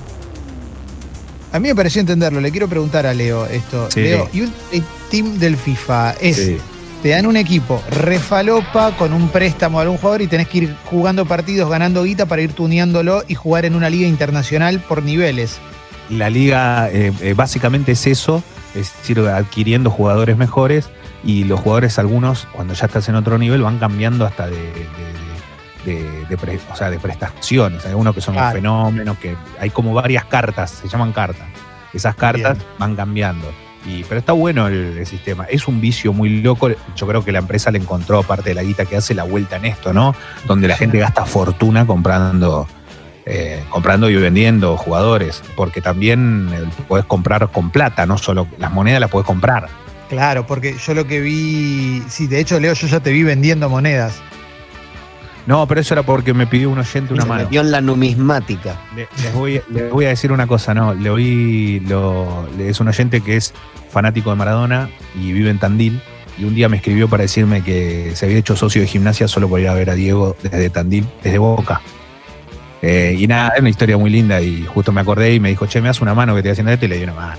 A 1.52 1.60
mí 1.60 1.70
me 1.70 1.76
pareció 1.76 2.02
entenderlo, 2.02 2.42
le 2.42 2.52
quiero 2.52 2.68
preguntar 2.68 3.06
a 3.08 3.14
Leo 3.14 3.46
esto. 3.46 3.90
Sí. 3.90 4.02
Leo, 4.02 4.26
Ultimate 4.34 4.84
Team 5.10 5.40
del 5.40 5.56
FIFA 5.58 6.12
es 6.20 6.36
Sí. 6.36 6.58
Te 7.06 7.12
dan 7.12 7.28
un 7.28 7.38
equipo 7.38 7.84
refalopa 7.92 8.90
con 8.98 9.14
un 9.14 9.30
préstamo 9.30 9.78
a 9.78 9.84
algún 9.84 9.98
jugador 10.00 10.24
y 10.24 10.28
tenés 10.28 10.48
que 10.48 10.58
ir 10.58 10.76
jugando 10.86 11.24
partidos, 11.28 11.70
ganando 11.70 12.02
guita 12.04 12.26
para 12.26 12.42
ir 12.42 12.54
tuneándolo 12.54 13.22
y 13.28 13.36
jugar 13.36 13.66
en 13.66 13.76
una 13.76 13.92
liga 13.92 14.08
internacional 14.08 14.80
por 14.80 15.04
niveles. 15.04 15.60
La 16.10 16.32
liga 16.32 16.90
eh, 16.90 17.14
eh, 17.22 17.36
básicamente 17.36 17.92
es 17.92 18.08
eso, 18.08 18.42
es 18.74 18.92
decir, 18.98 19.20
adquiriendo 19.20 19.92
jugadores 19.92 20.36
mejores 20.36 20.90
y 21.24 21.44
los 21.44 21.60
jugadores 21.60 22.00
algunos, 22.00 22.48
cuando 22.52 22.74
ya 22.74 22.88
estás 22.88 23.08
en 23.08 23.14
otro 23.14 23.38
nivel, 23.38 23.62
van 23.62 23.78
cambiando 23.78 24.26
hasta 24.26 24.48
de, 24.48 24.56
de- 25.86 25.94
de- 25.94 26.26
de 26.26 26.38
pre- 26.38 26.60
o 26.74 26.76
sea, 26.76 26.90
de 26.90 26.98
prestaciones. 26.98 27.86
Hay 27.86 27.92
algunos 27.92 28.16
que 28.16 28.22
son 28.22 28.34
Claro. 28.34 28.56
fenómenos, 28.56 29.20
que 29.20 29.36
hay 29.60 29.70
como 29.70 29.94
varias 29.94 30.26
cartas, 30.26 30.72
se 30.82 30.88
llaman 30.88 31.12
cartas. 31.14 31.46
Esas 31.94 32.16
cartas 32.16 32.58
Bien. 32.58 32.68
van 32.80 32.96
cambiando. 32.96 33.52
Y, 33.86 34.04
pero 34.04 34.20
está 34.20 34.34
bueno 34.34 34.68
el, 34.68 35.06
sistema. 35.06 35.46
Es 35.46 35.68
un 35.68 35.80
vicio 35.80 36.14
muy 36.14 36.42
loco. 36.42 36.70
Yo 36.96 37.08
creo 37.08 37.24
que 37.24 37.32
la 37.32 37.40
empresa 37.40 37.72
le 37.72 37.78
encontró, 37.78 38.20
aparte 38.20 38.50
de 38.50 38.56
la 38.56 38.64
guita 38.64 38.86
que 38.86 38.98
hace, 38.98 39.14
la 39.14 39.24
vuelta 39.24 39.58
en 39.58 39.66
esto, 39.66 39.94
¿no? 39.94 40.16
Donde 40.48 40.68
la 40.68 40.76
gente 40.76 40.98
gasta 40.98 41.26
fortuna 41.26 41.86
comprando, 41.86 42.68
eh, 43.26 43.64
comprando 43.70 44.10
y 44.10 44.16
vendiendo 44.16 44.76
jugadores. 44.78 45.44
Porque 45.56 45.82
también 45.82 46.50
eh, 46.54 46.64
puedes 46.88 47.06
comprar 47.06 47.50
con 47.52 47.70
plata, 47.70 48.06
no 48.06 48.18
solo 48.18 48.48
las 48.58 48.72
monedas 48.72 49.00
las 49.00 49.12
puedes 49.12 49.28
comprar. 49.28 49.68
Claro, 50.10 50.46
porque 50.46 50.76
yo 50.78 50.94
lo 50.94 51.08
que 51.08 51.20
vi, 51.20 52.04
sí, 52.08 52.28
de 52.28 52.40
hecho 52.40 52.60
Leo, 52.60 52.74
yo 52.74 52.88
ya 52.88 53.00
te 53.00 53.12
vi 53.12 53.24
vendiendo 53.24 53.70
monedas. 53.70 54.22
No, 55.48 55.68
pero 55.68 55.80
eso 55.82 55.94
era 55.94 56.02
porque 56.04 56.34
me 56.34 56.48
pidió 56.48 56.70
un 56.72 56.80
oyente 56.80 57.14
una 57.14 57.22
Se 57.24 57.30
mano. 57.30 57.44
metió 57.44 57.62
en 57.62 57.72
la 57.72 57.80
numismática. 57.82 58.80
Le- 58.96 59.08
Les 59.22 59.34
voy, 59.34 59.62
les 59.70 59.92
voy 59.92 60.06
a 60.06 60.10
decir 60.10 60.32
una 60.32 60.48
cosa, 60.48 60.74
no, 60.74 60.94
le 60.96 61.10
oí, 61.10 61.80
lo, 61.82 62.48
le- 62.58 62.70
es 62.70 62.80
un 62.80 62.88
oyente 62.88 63.22
que 63.22 63.36
es 63.38 63.54
fanático 63.92 64.32
de 64.32 64.36
Maradona 64.38 64.90
y 65.14 65.32
vive 65.32 65.50
en 65.52 65.60
Tandil 65.60 66.02
y 66.38 66.44
un 66.46 66.56
día 66.56 66.68
me 66.68 66.78
escribió 66.78 67.08
para 67.08 67.22
decirme 67.22 67.62
que 67.64 68.12
se 68.16 68.26
había 68.26 68.38
hecho 68.40 68.56
socio 68.56 68.82
de 68.82 68.88
gimnasia 68.88 69.28
solo 69.28 69.48
por 69.48 69.60
ir 69.60 69.68
a 69.70 69.74
ver 69.76 69.90
a 69.92 69.94
Diego 69.94 70.36
desde 70.42 70.70
Tandil, 70.72 71.06
desde 71.24 71.38
Boca. 71.38 71.80
Eh, 72.82 73.16
y 73.18 73.26
nada, 73.28 73.50
es 73.56 73.62
una 73.62 73.70
historia 73.70 73.98
muy 73.98 74.10
linda 74.10 74.42
y 74.42 74.64
justo 74.66 74.92
me 74.92 75.02
acordé 75.02 75.34
y 75.34 75.40
me 75.40 75.50
dijo, 75.50 75.66
che, 75.66 75.80
me 75.82 75.88
das 75.88 76.02
una 76.02 76.14
mano 76.14 76.36
que 76.36 76.42
te 76.44 76.50
estoy 76.50 76.52
haciendo 76.64 76.72
esto 76.74 76.86
y 76.86 76.90
le 76.90 76.98
di 76.98 77.04
una 77.04 77.14
mano. 77.14 77.38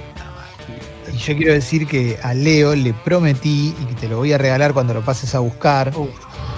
Y 1.12 1.16
yo 1.19 1.37
quiero 1.37 1.53
decir 1.53 1.87
que 1.87 2.19
a 2.23 2.35
Leo 2.35 2.75
le 2.75 2.92
prometí 2.95 3.75
y 3.81 3.85
que 3.87 3.95
te 3.95 4.09
lo 4.09 4.16
voy 4.19 4.33
a 4.33 4.38
regalar 4.38 4.73
cuando 4.73 4.92
lo 4.95 5.03
pases 5.03 5.35
a 5.35 5.38
buscar 5.40 5.92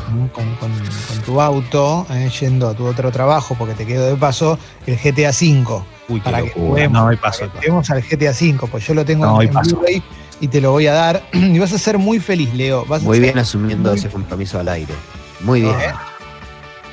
¿no? 0.08 0.32
con, 0.32 0.44
con- 0.56 0.72
con 0.72 1.18
tu 1.24 1.40
auto, 1.40 2.06
eh, 2.10 2.30
yendo 2.40 2.68
a 2.68 2.74
tu 2.74 2.86
otro 2.86 3.10
trabajo, 3.12 3.54
porque 3.58 3.74
te 3.74 3.86
quedo 3.86 4.06
de 4.06 4.16
paso, 4.16 4.58
el 4.86 4.96
GTA 4.96 5.30
V. 5.30 5.82
Uy, 6.08 6.20
Para 6.20 6.42
que 6.42 6.50
juguemos, 6.50 6.92
No, 7.02 7.08
hay 7.08 7.16
para 7.16 7.30
paso. 7.32 7.44
que 7.52 7.58
juguemos 7.58 7.90
al 7.90 8.02
GTA 8.02 8.30
V, 8.30 8.66
pues 8.70 8.86
yo 8.86 8.94
lo 8.94 9.04
tengo 9.04 9.26
No, 9.26 9.42
en- 9.42 9.50
paso. 9.52 9.76
Blu-ray 9.76 10.02
y 10.40 10.48
te 10.48 10.60
lo 10.60 10.70
voy 10.72 10.86
a 10.86 10.92
dar. 10.94 11.22
Y 11.32 11.58
vas 11.58 11.72
a 11.72 11.78
ser 11.78 11.98
muy 11.98 12.20
feliz, 12.20 12.52
Leo. 12.54 12.84
Vas 12.86 13.02
Muy 13.02 13.20
bien 13.20 13.38
asumiendo 13.38 13.90
muy- 13.90 13.98
ese 13.98 14.08
compromiso 14.08 14.58
al 14.58 14.68
aire. 14.68 14.94
Muy 15.40 15.60
bien. 15.62 15.74
¿Eh? 15.74 15.92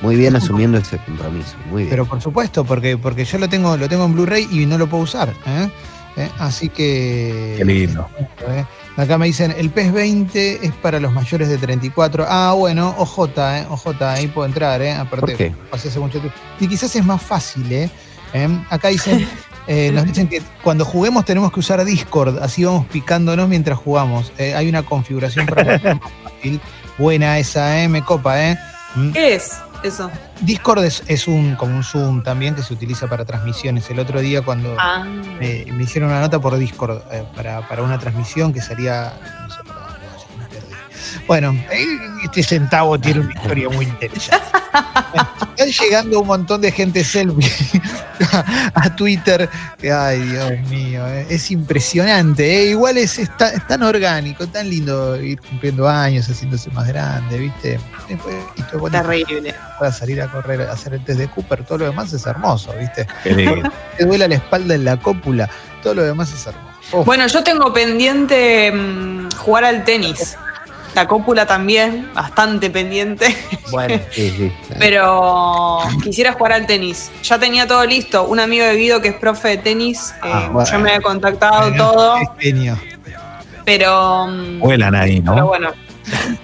Muy 0.02 0.18
bien 0.18 0.36
asumiendo 0.36 0.78
ese 0.78 0.98
compromiso. 1.00 1.56
Muy 1.70 1.84
bien. 1.84 1.90
Pero 1.90 2.06
por 2.06 2.22
supuesto, 2.22 2.66
porque, 2.66 2.98
porque 2.98 3.24
yo 3.26 3.38
lo 3.38 3.48
tengo, 3.48 3.78
lo 3.78 3.88
tengo 3.88 4.06
en 4.06 4.14
Blu-ray 4.14 4.48
y 4.52 4.66
no 4.66 4.78
lo 4.78 4.88
puedo 4.88 5.04
usar. 5.04 5.30
¿eh? 5.48 5.70
¿Eh? 6.18 6.30
Así 6.38 6.70
que. 6.70 7.56
Qué 7.58 7.66
lindo. 7.66 8.08
Acá 8.98 9.18
me 9.18 9.26
dicen, 9.26 9.54
el 9.58 9.70
PES 9.72 9.92
20 9.92 10.66
es 10.66 10.72
para 10.74 11.02
los 11.02 11.12
mayores 11.12 11.50
de 11.50 11.58
34. 11.58 12.26
Ah, 12.28 12.54
bueno, 12.54 12.96
OJ, 12.98 13.38
¿eh? 13.38 13.66
OJ, 13.70 14.02
ahí 14.04 14.28
puedo 14.28 14.48
entrar, 14.48 14.82
¿eh? 14.82 14.94
Aparte, 14.94 15.20
¿Por 15.20 15.36
qué? 15.36 15.54
pasé 15.70 15.90
hace 15.90 16.00
mucho 16.00 16.20
tiempo. 16.20 16.38
Y 16.60 16.68
quizás 16.68 16.96
es 16.96 17.04
más 17.04 17.22
fácil, 17.22 17.70
¿eh? 17.72 17.90
¿Eh? 18.34 18.48
Acá 18.70 18.88
dicen, 18.88 19.28
eh, 19.68 19.92
nos 19.94 20.06
dicen 20.06 20.30
que 20.30 20.42
cuando 20.64 20.86
juguemos 20.86 21.26
tenemos 21.26 21.52
que 21.52 21.60
usar 21.60 21.84
Discord, 21.84 22.40
así 22.42 22.64
vamos 22.64 22.86
picándonos 22.86 23.50
mientras 23.50 23.78
jugamos. 23.78 24.32
Eh, 24.38 24.56
hay 24.56 24.70
una 24.70 24.84
configuración 24.84 25.46
para 25.46 25.64
que 25.66 25.80
sea 25.80 25.96
más 25.96 26.12
fácil. 26.24 26.62
Buena 26.98 27.38
esa, 27.38 27.84
¿eh? 27.84 27.90
Me 27.90 28.02
copa, 28.02 28.42
¿eh? 28.42 28.58
¿Mm? 28.96 29.12
¿Qué 29.12 29.36
es 29.36 29.60
eso? 29.86 30.12
Discord 30.42 30.84
es, 30.84 31.04
es 31.08 31.28
un 31.28 31.56
como 31.56 31.76
un 31.76 31.84
Zoom 31.84 32.24
también 32.24 32.56
que 32.56 32.64
se 32.64 32.74
utiliza 32.74 33.08
para 33.08 33.26
transmisiones. 33.26 33.90
El 33.90 34.00
otro 34.00 34.20
día 34.20 34.42
cuando 34.42 34.76
Ah, 34.78 35.04
me, 35.06 35.66
me 35.72 35.84
hicieron 35.84 36.10
una 36.10 36.22
nota 36.22 36.40
por 36.40 36.56
Discord 36.58 37.02
eh, 37.12 37.24
para, 37.36 37.68
para 37.68 37.82
una 37.84 37.98
transmisión 38.00 38.52
que 38.54 38.62
salía. 38.62 39.14
No 39.44 39.50
sé 39.50 39.58
por 39.64 39.85
Bueno, 41.28 41.56
este 42.24 42.44
centavo 42.44 43.00
tiene 43.00 43.22
una 43.22 43.34
historia 43.34 43.70
muy 43.70 43.86
interesante. 43.86 44.46
Están 45.58 45.70
llegando 45.70 46.20
un 46.20 46.28
montón 46.28 46.62
de 46.62 46.72
gente 46.72 47.04
selfie 47.04 47.50
a, 48.74 48.96
Twitter. 48.96 49.50
Ay, 49.82 50.20
Dios 50.22 50.52
mío, 50.70 51.08
eh, 51.08 51.28
es 51.30 51.50
impresionante. 51.52 52.44
eh. 52.64 52.66
Igual 52.72 52.98
es, 52.98 53.18
es 53.20 53.36
tan, 53.38 53.54
es 53.54 53.66
tan 53.68 53.84
orgánico, 53.84 54.48
tan 54.48 54.70
lindo 54.70 55.16
ir 55.22 55.40
cumpliendo 55.42 55.88
años, 55.88 56.28
haciéndose 56.28 56.70
más 56.72 56.88
grande, 56.88 57.38
¿viste? 57.40 57.80
Después, 58.10 58.36
bonito 58.74 59.02
terrible. 59.02 59.56
para 59.80 59.92
salir 59.92 60.22
a 60.22 60.28
correr, 60.28 60.62
a 60.64 60.74
hacer 60.74 60.94
el 60.94 61.04
test 61.04 61.20
de 61.20 61.28
Cooper, 61.30 61.64
todo 61.64 61.80
lo 61.80 61.86
demás 61.86 62.12
es 62.14 62.26
hermoso, 62.26 62.74
¿viste? 62.80 63.08
Te 63.24 64.06
duele 64.06 64.28
la 64.28 64.36
espalda 64.36 64.76
en 64.76 64.84
la 64.86 64.98
cópula, 64.98 65.50
todo 65.82 65.96
lo 65.96 66.04
demás 66.04 66.34
es 66.34 66.46
hermoso. 66.46 66.66
Uf, 66.92 67.06
Bueno, 67.06 67.26
yo 67.28 67.44
tengo 67.44 67.74
pendiente 67.74 68.72
mm, 68.72 69.32
jugar 69.38 69.64
al 69.66 69.84
tenis. 69.86 70.38
La 70.96 71.08
cópula 71.08 71.46
también, 71.46 72.10
bastante 72.14 72.70
pendiente. 72.70 73.36
Bueno, 73.72 74.00
sí, 74.12 74.30
sí. 74.38 74.52
Pero 74.80 75.80
quisiera 76.04 76.32
jugar 76.34 76.54
al 76.54 76.66
tenis. 76.68 77.12
Ya 77.24 77.38
tenía 77.38 77.68
todo 77.68 77.84
listo. 77.86 78.24
Un 78.26 78.40
amigo 78.40 78.64
de 78.64 78.76
Guido 78.78 79.02
que 79.02 79.10
es 79.10 79.16
profe 79.16 79.50
de 79.50 79.58
tenis, 79.58 80.14
eh, 80.24 80.30
Ah, 80.32 80.50
bueno. 80.52 80.70
yo 80.72 80.80
me 80.80 80.96
he 80.96 81.02
contactado 81.02 81.70
bueno, 81.70 81.84
todo, 81.92 82.16
genio. 82.40 82.78
pero, 83.66 84.28
Vuelan 84.60 84.96
ahí, 84.96 85.20
pero 85.22 85.36
¿no? 85.36 85.48
bueno. 85.48 85.72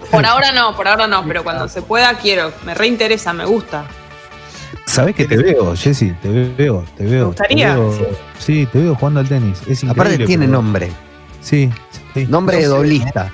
Por 0.10 0.26
ahora 0.26 0.52
no, 0.52 0.76
por 0.76 0.88
ahora 0.88 1.06
no, 1.08 1.24
pero 1.26 1.44
cuando 1.44 1.68
se 1.70 1.82
pueda 1.84 2.16
quiero. 2.16 2.52
Me 2.66 2.74
reinteresa, 2.74 3.32
me 3.34 3.46
gusta. 3.46 3.86
¿Sabés 4.86 5.16
que 5.16 5.26
te 5.26 5.38
veo, 5.38 5.74
Jessy? 5.76 6.12
Te 6.22 6.28
veo, 6.30 6.84
te 6.98 7.06
veo. 7.06 7.20
¿Te 7.20 7.24
gustaría? 7.28 7.74
te 7.76 7.80
veo- 7.80 8.18
sí. 8.40 8.68
te 8.74 8.80
veo 8.80 8.96
jugando 8.96 9.20
al 9.22 9.30
tenis. 9.30 9.60
Es 9.68 9.84
increíble. 9.84 9.92
Aparte 9.92 10.26
tiene 10.26 10.46
pero- 10.48 10.58
nombre. 10.58 10.92
Sí, 11.42 11.70
sí. 12.14 12.26
Nombre 12.26 12.58
de 12.58 12.66
doblista. 12.66 13.32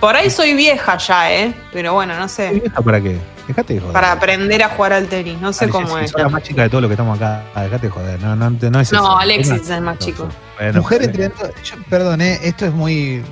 Por 0.00 0.14
ahí 0.14 0.28
soy 0.30 0.54
vieja 0.54 0.98
ya, 0.98 1.32
¿eh? 1.32 1.54
Pero 1.72 1.94
bueno, 1.94 2.18
no 2.18 2.26
¿Y 2.26 2.28
sé. 2.28 2.50
vieja 2.50 2.80
para 2.82 3.00
qué? 3.00 3.18
Dejate 3.48 3.74
de 3.74 3.80
joder. 3.80 3.92
Para 3.94 4.12
aprender 4.12 4.62
a 4.62 4.68
jugar 4.68 4.92
al 4.92 5.06
tenis. 5.06 5.40
No 5.40 5.52
sé 5.52 5.64
Alexis, 5.64 5.84
cómo 5.86 5.98
es. 5.98 6.10
sos 6.10 6.20
la 6.20 6.28
más 6.28 6.42
chica 6.42 6.62
de 6.62 6.68
todos 6.68 6.82
los 6.82 6.88
que 6.88 6.94
estamos 6.94 7.16
acá. 7.16 7.44
Ah, 7.54 7.62
Dejate 7.62 7.86
de 7.86 7.90
joder. 7.92 8.20
No, 8.20 8.36
no, 8.36 8.50
no 8.50 8.80
es 8.80 8.92
eso. 8.92 8.96
No, 9.02 9.16
Alexis 9.18 9.52
Una- 9.52 9.62
es 9.62 9.70
el 9.70 9.80
más 9.82 9.98
chico. 9.98 10.28
Bueno, 10.58 10.80
Mujer 10.82 10.98
pero- 10.98 11.24
entrenando. 11.24 11.62
yo- 11.62 11.76
perdón, 11.88 12.20
eh, 12.20 12.40
esto 12.42 12.66
es 12.66 12.72
muy, 12.72 13.22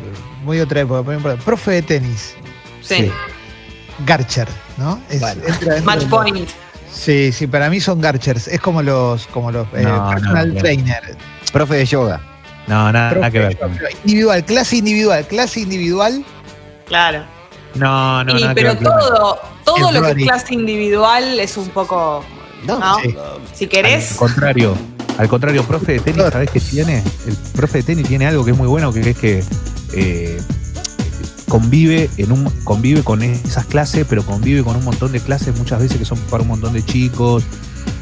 muy 0.45 0.61
otra 0.61 0.81
época. 0.81 1.03
Por 1.03 1.15
ejemplo, 1.15 1.37
profe 1.45 1.71
de 1.73 1.83
tenis, 1.83 2.35
Sí. 2.81 3.11
Garcher, 4.07 4.49
¿no? 4.77 5.01
Es- 5.11 5.21
Bueno. 5.21 5.43
entra 5.47 5.81
Match 5.83 6.05
point. 6.07 6.49
Sí, 6.91 7.33
sí, 7.33 7.47
para 7.49 7.69
mí 7.71 7.81
son 7.81 8.01
Garchers. 8.01 8.47
Es 8.49 8.61
como 8.61 8.81
los, 8.81 9.27
como 9.27 9.51
los 9.51 9.67
eh, 9.75 9.83
No, 9.83 10.05
no, 10.05 10.11
personal 10.11 10.55
no. 10.55 10.61
trainer. 10.61 11.17
Profe 11.53 11.75
de 11.75 11.87
yoga. 11.87 12.21
No, 12.69 12.91
nada, 12.93 13.11
nada 13.13 13.31
que 13.31 13.39
ver. 13.41 13.59
Individual, 14.05 14.45
clase 14.45 14.77
individual, 14.77 15.27
clase 15.27 15.61
individual. 15.61 16.25
Claro. 16.87 17.25
No, 17.75 18.23
no, 18.25 18.37
Y- 18.39 18.43
que 18.49 18.55
pero 18.55 18.77
todo, 18.79 19.39
todo 19.65 19.89
El 19.89 19.95
lo 19.95 20.03
que 20.03 20.23
es 20.23 20.29
clase 20.29 20.55
individual 20.55 21.41
es 21.41 21.57
un 21.57 21.69
poco. 21.71 22.25
No, 22.67 22.79
¿no? 22.79 22.97
sí. 23.01 23.15
Si 23.53 23.65
Al 23.65 23.71
querés. 23.71 24.15
contrario, 24.15 24.75
al 25.19 25.29
contrario, 25.29 25.65
profe 25.65 25.93
de 25.93 26.01
tenis, 26.01 26.23
¿sabés 26.31 26.51
qué 26.51 26.61
tiene? 26.61 27.03
El 27.27 27.37
profe 27.55 27.79
de 27.79 27.85
tenis 27.85 28.09
tiene 28.09 28.27
algo 28.27 28.45
que 28.45 28.53
es 28.53 28.57
muy 28.57 28.69
bueno, 28.69 28.93
que 28.93 29.11
es 29.11 29.19
que 29.19 29.45
eh, 29.93 30.41
convive 31.49 32.09
en 32.17 32.33
un 32.33 32.45
convive 32.65 33.03
con 33.03 33.23
esas 33.23 33.67
clases, 33.67 34.07
pero 34.09 34.25
convive 34.25 34.63
con 34.63 34.77
un 34.77 34.85
montón 34.85 35.13
de 35.13 35.21
clases 35.21 35.57
muchas 35.59 35.81
veces 35.81 35.99
que 35.99 36.05
son 36.05 36.19
para 36.31 36.43
un 36.43 36.49
montón 36.49 36.73
de 36.73 36.85
chicos. 36.85 37.45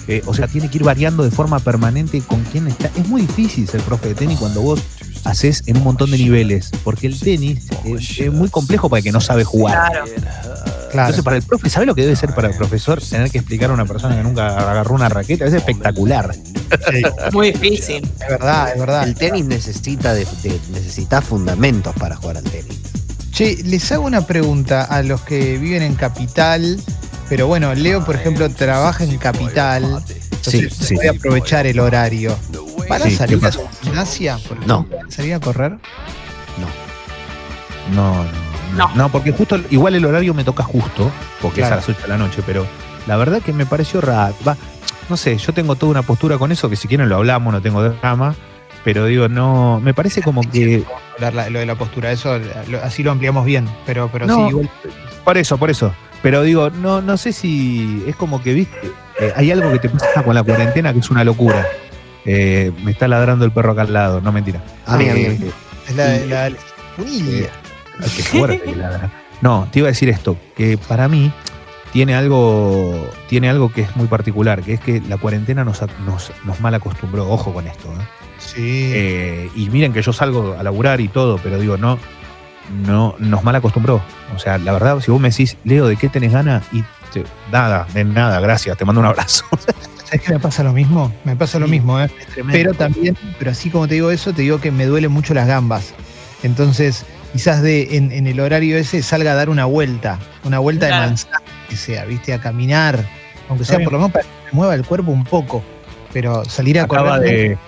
Eh, 0.09 0.23
o 0.27 0.35
sea, 0.35 0.49
tiene 0.49 0.69
que 0.69 0.79
ir 0.79 0.85
variando 0.85 1.23
de 1.23 1.31
forma 1.31 1.59
permanente 1.61 2.21
con 2.23 2.43
quién 2.45 2.67
está. 2.69 2.91
Es 2.97 3.07
muy 3.09 3.23
difícil 3.23 3.69
ser 3.69 3.81
profe 3.83 4.09
de 4.09 4.15
tenis 4.15 4.39
cuando 4.39 4.61
vos 4.61 4.81
haces 5.25 5.63
en 5.67 5.77
un 5.79 5.85
montón 5.85 6.11
de 6.11 6.19
niveles, 6.19 6.71
porque 6.85 7.07
el 7.07 7.19
tenis 7.19 7.67
es 7.85 8.33
muy 8.33 8.49
complejo 8.49 8.89
para 8.89 8.99
el 8.99 9.05
que 9.05 9.13
no 9.13 9.21
sabe 9.21 9.45
jugar. 9.45 9.91
Claro. 9.91 10.05
Claro. 10.91 11.07
Entonces, 11.09 11.25
para 11.25 11.37
el 11.39 11.43
profe, 11.43 11.71
¿sabe 11.71 11.87
lo 11.87 11.95
que 11.95 12.03
debe 12.03 12.15
ser 12.17 12.35
para 12.35 12.49
el 12.49 12.55
profesor 12.55 13.01
tener 13.01 13.31
que 13.31 13.39
explicar 13.39 13.71
a 13.71 13.73
una 13.73 13.87
persona 13.87 14.15
que 14.15 14.23
nunca 14.23 14.49
agarró 14.59 14.95
una 14.95 15.09
raqueta? 15.09 15.47
Es 15.47 15.55
espectacular. 15.55 16.35
Sí, 16.35 17.03
Muy 17.33 17.53
difícil. 17.53 18.03
es 18.21 18.29
verdad, 18.29 18.73
es 18.75 18.79
verdad. 18.79 19.09
El 19.09 19.15
tenis 19.15 19.47
necesita, 19.47 20.13
de, 20.13 20.27
de- 20.43 20.61
necesita 20.71 21.23
fundamentos 21.23 21.95
para 21.99 22.17
jugar 22.17 22.37
al 22.39 22.45
tenis. 22.45 22.79
Che, 23.31 23.63
les 23.65 23.91
hago 23.91 24.05
una 24.05 24.27
pregunta 24.27 24.83
a 24.83 25.03
los 25.03 25.23
que 25.23 25.57
viven 25.57 25.83
en 25.83 25.95
Capital. 25.95 26.79
Pero 27.31 27.47
bueno, 27.47 27.75
Leo, 27.75 28.05
por 28.05 28.15
ejemplo, 28.17 28.51
trabaja 28.51 29.05
en 29.05 29.17
Capital. 29.17 29.85
Entonces 29.85 30.75
Sí, 30.75 30.85
sí. 30.89 30.95
voy 30.97 31.07
a 31.07 31.13
aprovechar 31.13 31.67
el 31.67 31.81
horario. 31.81 32.37
¿Para 32.99 33.11
Sí, 33.11 33.17
salir 33.17 33.39
¿qué 33.41 33.47
a 33.47 33.51
la 33.51 33.57
gimnasia? 33.83 34.39
Por 34.49 34.67
No. 34.67 34.75
ejemplo, 34.81 34.99
¿Para 34.99 35.11
salir 35.11 35.35
a 35.35 35.41
correr? 35.41 35.73
No, 36.59 37.95
no, 37.95 38.25
no. 38.25 38.53
No. 38.77 38.91
No, 38.95 39.09
porque 39.11 39.33
justo, 39.33 39.59
igual 39.71 39.95
el 39.95 40.05
horario 40.07 40.33
me 40.33 40.45
toca 40.45 40.63
justo, 40.63 41.11
porque 41.43 41.61
Claro. 41.61 41.77
es 41.79 41.85
a 41.85 41.91
las 41.91 41.97
8 41.99 42.03
de 42.03 42.09
la 42.09 42.17
noche, 42.17 42.43
pero 42.47 42.67
la 43.07 43.17
verdad 43.17 43.43
que 43.43 43.53
me 43.53 43.67
pareció 43.67 44.01
raro. 44.01 44.35
Va, 44.49 44.57
no 45.11 45.17
sé, 45.19 45.37
yo 45.37 45.53
tengo 45.53 45.75
toda 45.77 45.91
una 45.91 46.03
postura 46.03 46.39
con 46.39 46.53
eso, 46.53 46.71
que 46.71 46.77
si 46.77 46.89
quieren 46.89 47.11
lo 47.11 47.17
hablamos, 47.17 47.53
no 47.53 47.61
tengo 47.61 47.83
drama, 47.83 48.35
pero 48.83 49.05
digo, 49.05 49.29
no, 49.29 49.79
me 49.81 49.93
parece 49.93 50.23
como 50.23 50.41
que... 50.41 50.85
Lo 51.51 51.59
de 51.59 51.67
la 51.67 51.75
postura, 51.75 52.11
eso 52.13 52.39
lo- 52.69 52.83
así 52.83 53.03
lo 53.03 53.11
ampliamos 53.11 53.45
bien. 53.45 53.69
Pero, 53.85 54.09
pero 54.11 54.27
No. 54.27 54.37
sí, 54.37 54.51
igual. 54.51 54.71
Por 55.23 55.37
eso, 55.37 55.59
por 55.59 55.71
eso. 55.71 55.93
Pero 56.23 56.43
digo, 56.43 56.71
no, 56.71 57.03
no 57.03 57.17
sé 57.19 57.33
si 57.35 58.03
es 58.07 58.17
como 58.17 58.43
que, 58.43 58.55
viste, 58.55 58.91
eh, 59.21 59.33
hay 59.37 59.51
algo 59.51 59.71
que 59.71 59.81
te 59.81 59.89
pasa 59.91 60.23
con 60.25 60.35
la 60.35 60.43
cuarentena 60.43 60.93
que 60.95 61.01
es 61.01 61.11
una 61.11 61.25
locura. 61.25 61.67
Eh, 62.25 62.73
me 62.85 62.93
está 62.93 63.09
ladrando 63.09 63.45
el 63.45 63.53
perro 63.53 63.73
acá 63.73 63.83
al 63.83 63.93
lado, 63.93 64.21
no 64.21 64.33
mentira. 64.33 64.63
A 64.87 64.97
mí, 64.97 65.09
a 65.09 65.15
mí. 65.15 65.21
Eh, 65.23 65.51
Es 65.89 65.97
la, 65.97 66.07
la, 66.27 66.51
la- 66.51 66.57
Punilla. 66.97 67.49
Ay, 68.01 68.11
qué 68.17 68.23
fuerte 68.23 68.61
que 68.61 68.77
ladra. 68.77 69.11
No, 69.41 69.67
te 69.73 69.81
iba 69.81 69.89
a 69.89 69.91
decir 69.93 70.09
esto, 70.09 70.37
que 70.57 70.79
para 70.79 71.09
mí 71.09 71.33
tiene 71.93 72.15
algo, 72.15 73.11
tiene 73.29 73.51
algo 73.51 73.73
que 73.73 73.81
es 73.83 73.97
muy 73.97 74.07
particular, 74.07 74.63
que 74.63 74.75
es 74.75 74.81
que 74.81 75.01
la 75.09 75.17
cuarentena 75.17 75.65
nos, 75.65 75.81
nos, 76.07 76.33
nos 76.45 76.61
mal 76.61 76.75
acostumbró, 76.75 77.29
ojo 77.29 77.53
con 77.53 77.67
esto. 77.67 77.89
¿eh? 77.89 78.05
Sí. 78.39 78.91
Eh, 78.95 79.51
y 79.57 79.69
miren 79.71 79.93
que 79.93 80.03
yo 80.03 80.13
salgo 80.13 80.55
a 80.59 80.63
laburar 80.63 81.01
y 81.01 81.09
todo, 81.09 81.39
pero 81.43 81.59
digo, 81.59 81.77
no, 81.77 81.99
no, 82.87 83.15
nos 83.19 83.43
mal 83.43 83.57
acostumbró. 83.57 84.01
O 84.35 84.39
sea, 84.39 84.59
la 84.59 84.73
verdad, 84.73 85.01
si 85.01 85.11
vos 85.11 85.21
me 85.21 85.31
decís, 85.31 85.57
Leo, 85.65 85.87
¿de 85.87 85.97
qué 85.97 86.09
tenés 86.09 86.33
ganas? 86.33 86.63
Y 86.73 86.83
te- 87.13 87.25
nada, 87.51 87.87
de 87.93 88.05
nada, 88.05 88.39
gracias, 88.41 88.77
te 88.79 88.85
mando 88.85 89.01
un 89.01 89.07
abrazo. 89.09 89.45
¿Sabes 90.13 90.27
que 90.27 90.33
me 90.35 90.41
pasa 90.41 90.63
lo 90.63 90.73
mismo? 90.75 91.11
Me 91.25 91.37
pasa 91.37 91.59
lo 91.59 91.65
Sí. 91.67 91.71
mismo, 91.73 91.99
¿eh? 91.99 92.11
Pero 92.51 92.75
también, 92.75 93.17
pero 93.39 93.51
así 93.51 93.71
como 93.71 93.89
te 93.89 93.95
digo 93.95 94.11
eso, 94.11 94.33
te 94.35 94.43
digo 94.43 94.61
que 94.61 94.71
me 94.71 94.85
duelen 94.85 95.11
mucho 95.11 95.33
las 95.33 95.47
gambas. 95.47 95.95
Entonces, 96.43 97.07
quizás 97.33 97.63
de, 97.63 97.97
en, 97.97 98.13
en 98.13 98.27
el 98.27 98.39
horario 98.41 98.77
ese 98.77 99.03
salga 99.03 99.33
a 99.33 99.35
dar 99.35 99.49
una 99.49 99.65
vuelta, 99.65 100.19
una 100.45 100.59
vuelta 100.59 100.89
Claro. 100.89 101.03
de 101.03 101.09
manzana, 101.09 101.41
que 101.69 101.77
sea, 101.77 102.05
¿viste? 102.05 102.35
A 102.35 102.41
caminar, 102.41 103.03
aunque 103.49 103.65
sea 103.65 103.79
por 103.81 103.93
lo 103.93 103.99
menos 104.01 104.13
para 104.13 104.25
que 104.25 104.31
me 104.47 104.53
mueva 104.53 104.75
el 104.75 104.85
cuerpo 104.85 105.11
un 105.13 105.25
poco. 105.25 105.63
Pero 106.13 106.45
salir 106.45 106.79
a 106.79 106.83
acaba 106.83 107.17
correr 107.17 107.49
de, 107.51 107.59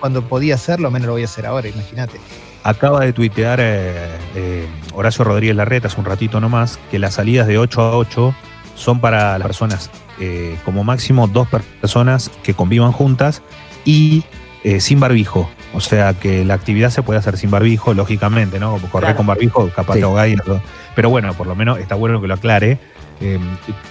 cuando 0.00 0.22
podía 0.26 0.54
hacerlo, 0.54 0.90
menos 0.90 1.06
lo 1.06 1.12
voy 1.12 1.22
a 1.22 1.26
hacer 1.26 1.44
ahora, 1.44 1.68
imagínate. 1.68 2.18
acaba 2.62 3.00
de 3.00 3.12
tuitear 3.12 3.60
eh, 3.60 3.92
eh, 4.34 4.66
Horacio 4.94 5.22
Rodríguez 5.24 5.54
Larreta 5.56 5.88
hace 5.88 6.00
un 6.00 6.06
ratito 6.06 6.40
nomás, 6.40 6.78
que 6.90 6.98
las 6.98 7.12
salidas 7.14 7.46
de 7.46 7.58
8 7.58 7.80
a 7.82 7.96
8 7.98 8.34
son 8.74 9.00
para 9.00 9.38
las 9.38 9.46
personas, 9.46 9.90
eh, 10.20 10.56
como 10.64 10.84
máximo 10.84 11.26
dos 11.26 11.48
personas 11.80 12.30
que 12.42 12.54
convivan 12.54 12.92
juntas 12.92 13.42
y 13.84 14.24
eh, 14.64 14.80
sin 14.80 14.98
barbijo. 15.00 15.48
O 15.74 15.80
sea 15.80 16.14
que 16.14 16.44
la 16.44 16.54
actividad 16.54 16.90
se 16.90 17.02
puede 17.02 17.18
hacer 17.18 17.36
sin 17.36 17.50
barbijo, 17.50 17.92
lógicamente, 17.94 18.58
¿no? 18.58 18.72
Correr 18.78 18.90
Claro. 19.08 19.16
con 19.16 19.26
barbijo, 19.26 19.68
capaz 19.74 19.94
Sí. 19.94 20.00
te 20.00 20.36
no- 20.46 20.62
Pero 20.94 21.10
bueno, 21.10 21.34
por 21.34 21.46
lo 21.46 21.54
menos 21.54 21.78
está 21.78 21.94
bueno 21.96 22.20
que 22.20 22.28
lo 22.28 22.34
aclare. 22.34 22.78
Eh, 23.20 23.38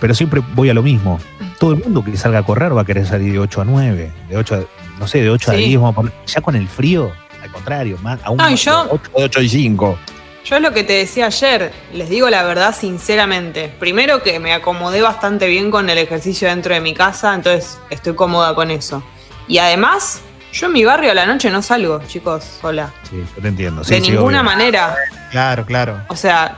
pero 0.02 0.13
siempre 0.13 0.41
voy 0.54 0.69
a 0.69 0.74
lo 0.74 0.82
mismo. 0.84 1.19
Todo 1.60 1.74
el 1.74 1.84
mundo 1.84 2.04
que 2.04 2.15
salga 2.17 2.39
a 2.39 2.43
correr 2.43 2.76
va 2.76 2.82
a 2.82 2.86
querer 2.86 3.06
salir 3.06 3.32
de 3.32 3.39
8 3.39 3.62
a 3.62 3.65
9, 3.65 4.12
de 4.30 4.38
8 4.38 4.56
a, 4.56 5.00
no 5.00 5.08
sé, 5.08 5.22
de 5.22 5.30
8 5.30 5.52
a 5.52 5.54
Sí. 5.56 5.62
10. 5.65 5.76
vamos 5.80 5.93
a 5.93 5.96
poner- 5.96 6.13
ya 6.26 6.41
con 6.41 6.56
el 6.56 6.67
frío, 6.67 7.12
al 7.41 7.52
contrario, 7.52 7.98
más, 8.02 8.19
aún 8.24 8.38
No, 8.38 8.43
más, 8.50 8.63
yo- 8.65 8.84
de 8.86 8.89
8, 8.91 9.12
de 9.17 9.24
8 9.24 9.41
y 9.41 9.50
5. 9.50 9.98
Yo 10.46 10.58
es 10.58 10.62
lo 10.62 10.74
que 10.74 10.84
te 10.84 10.94
decía 10.94 11.28
ayer, 11.28 11.72
les 11.94 12.10
digo 12.10 12.30
la 12.30 12.44
verdad 12.44 12.76
sinceramente. 12.78 13.74
Primero 13.80 14.22
que 14.24 14.40
me 14.40 14.54
acomodé 14.54 15.02
bastante 15.02 15.48
bien 15.48 15.72
con 15.72 15.90
el 15.90 15.98
ejercicio 15.98 16.50
dentro 16.50 16.74
de 16.74 16.82
mi 16.82 16.94
casa, 16.94 17.34
entonces 17.34 17.78
estoy 17.90 18.14
cómoda 18.16 18.54
con 18.54 18.70
eso. 18.70 19.02
Y 19.48 19.60
además, 19.60 20.20
yo 20.52 20.68
en 20.68 20.74
mi 20.74 20.84
barrio 20.84 21.12
a 21.12 21.14
la 21.14 21.26
noche 21.26 21.50
no 21.50 21.62
salgo, 21.62 22.02
chicos, 22.08 22.44
sola. 22.62 22.92
Sí, 23.10 23.24
yo 23.36 23.42
te 23.42 23.48
entiendo. 23.48 23.84
Sí, 23.86 23.96
de 23.96 24.02
sí, 24.02 24.12
ninguna 24.12 24.40
obvio. 24.42 24.52
manera. 24.52 24.96
Claro, 25.32 25.66
claro. 25.66 26.02
O 26.10 26.16
sea, 26.18 26.58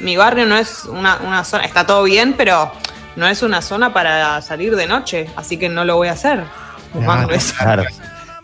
mi 0.00 0.16
barrio 0.16 0.44
no 0.46 0.56
es 0.56 0.84
una, 0.86 1.18
una 1.24 1.44
zona, 1.44 1.64
está 1.64 1.86
todo 1.86 2.02
bien, 2.02 2.34
pero 2.36 2.72
no 3.14 3.28
es 3.28 3.42
una 3.42 3.62
zona 3.62 3.92
para 3.94 4.42
salir 4.42 4.74
de 4.74 4.88
noche, 4.88 5.30
así 5.36 5.58
que 5.58 5.68
no 5.68 5.84
lo 5.84 5.94
voy 5.96 6.08
a 6.08 6.12
hacer. 6.12 6.42
Claro, 6.92 7.28
claro. 7.56 7.84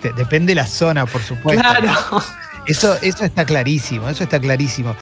De- 0.03 0.13
Depende 0.13 0.53
de 0.53 0.55
la 0.55 0.67
zona, 0.67 1.05
por 1.07 1.21
supuesto. 1.21 1.61
Claro. 1.61 2.23
Eso, 2.69 2.99
eso 3.01 3.25
está 3.25 3.47
clarísimo, 3.47 4.11
eso 4.11 4.25
está 4.25 4.39
clarísimo. 4.39 4.95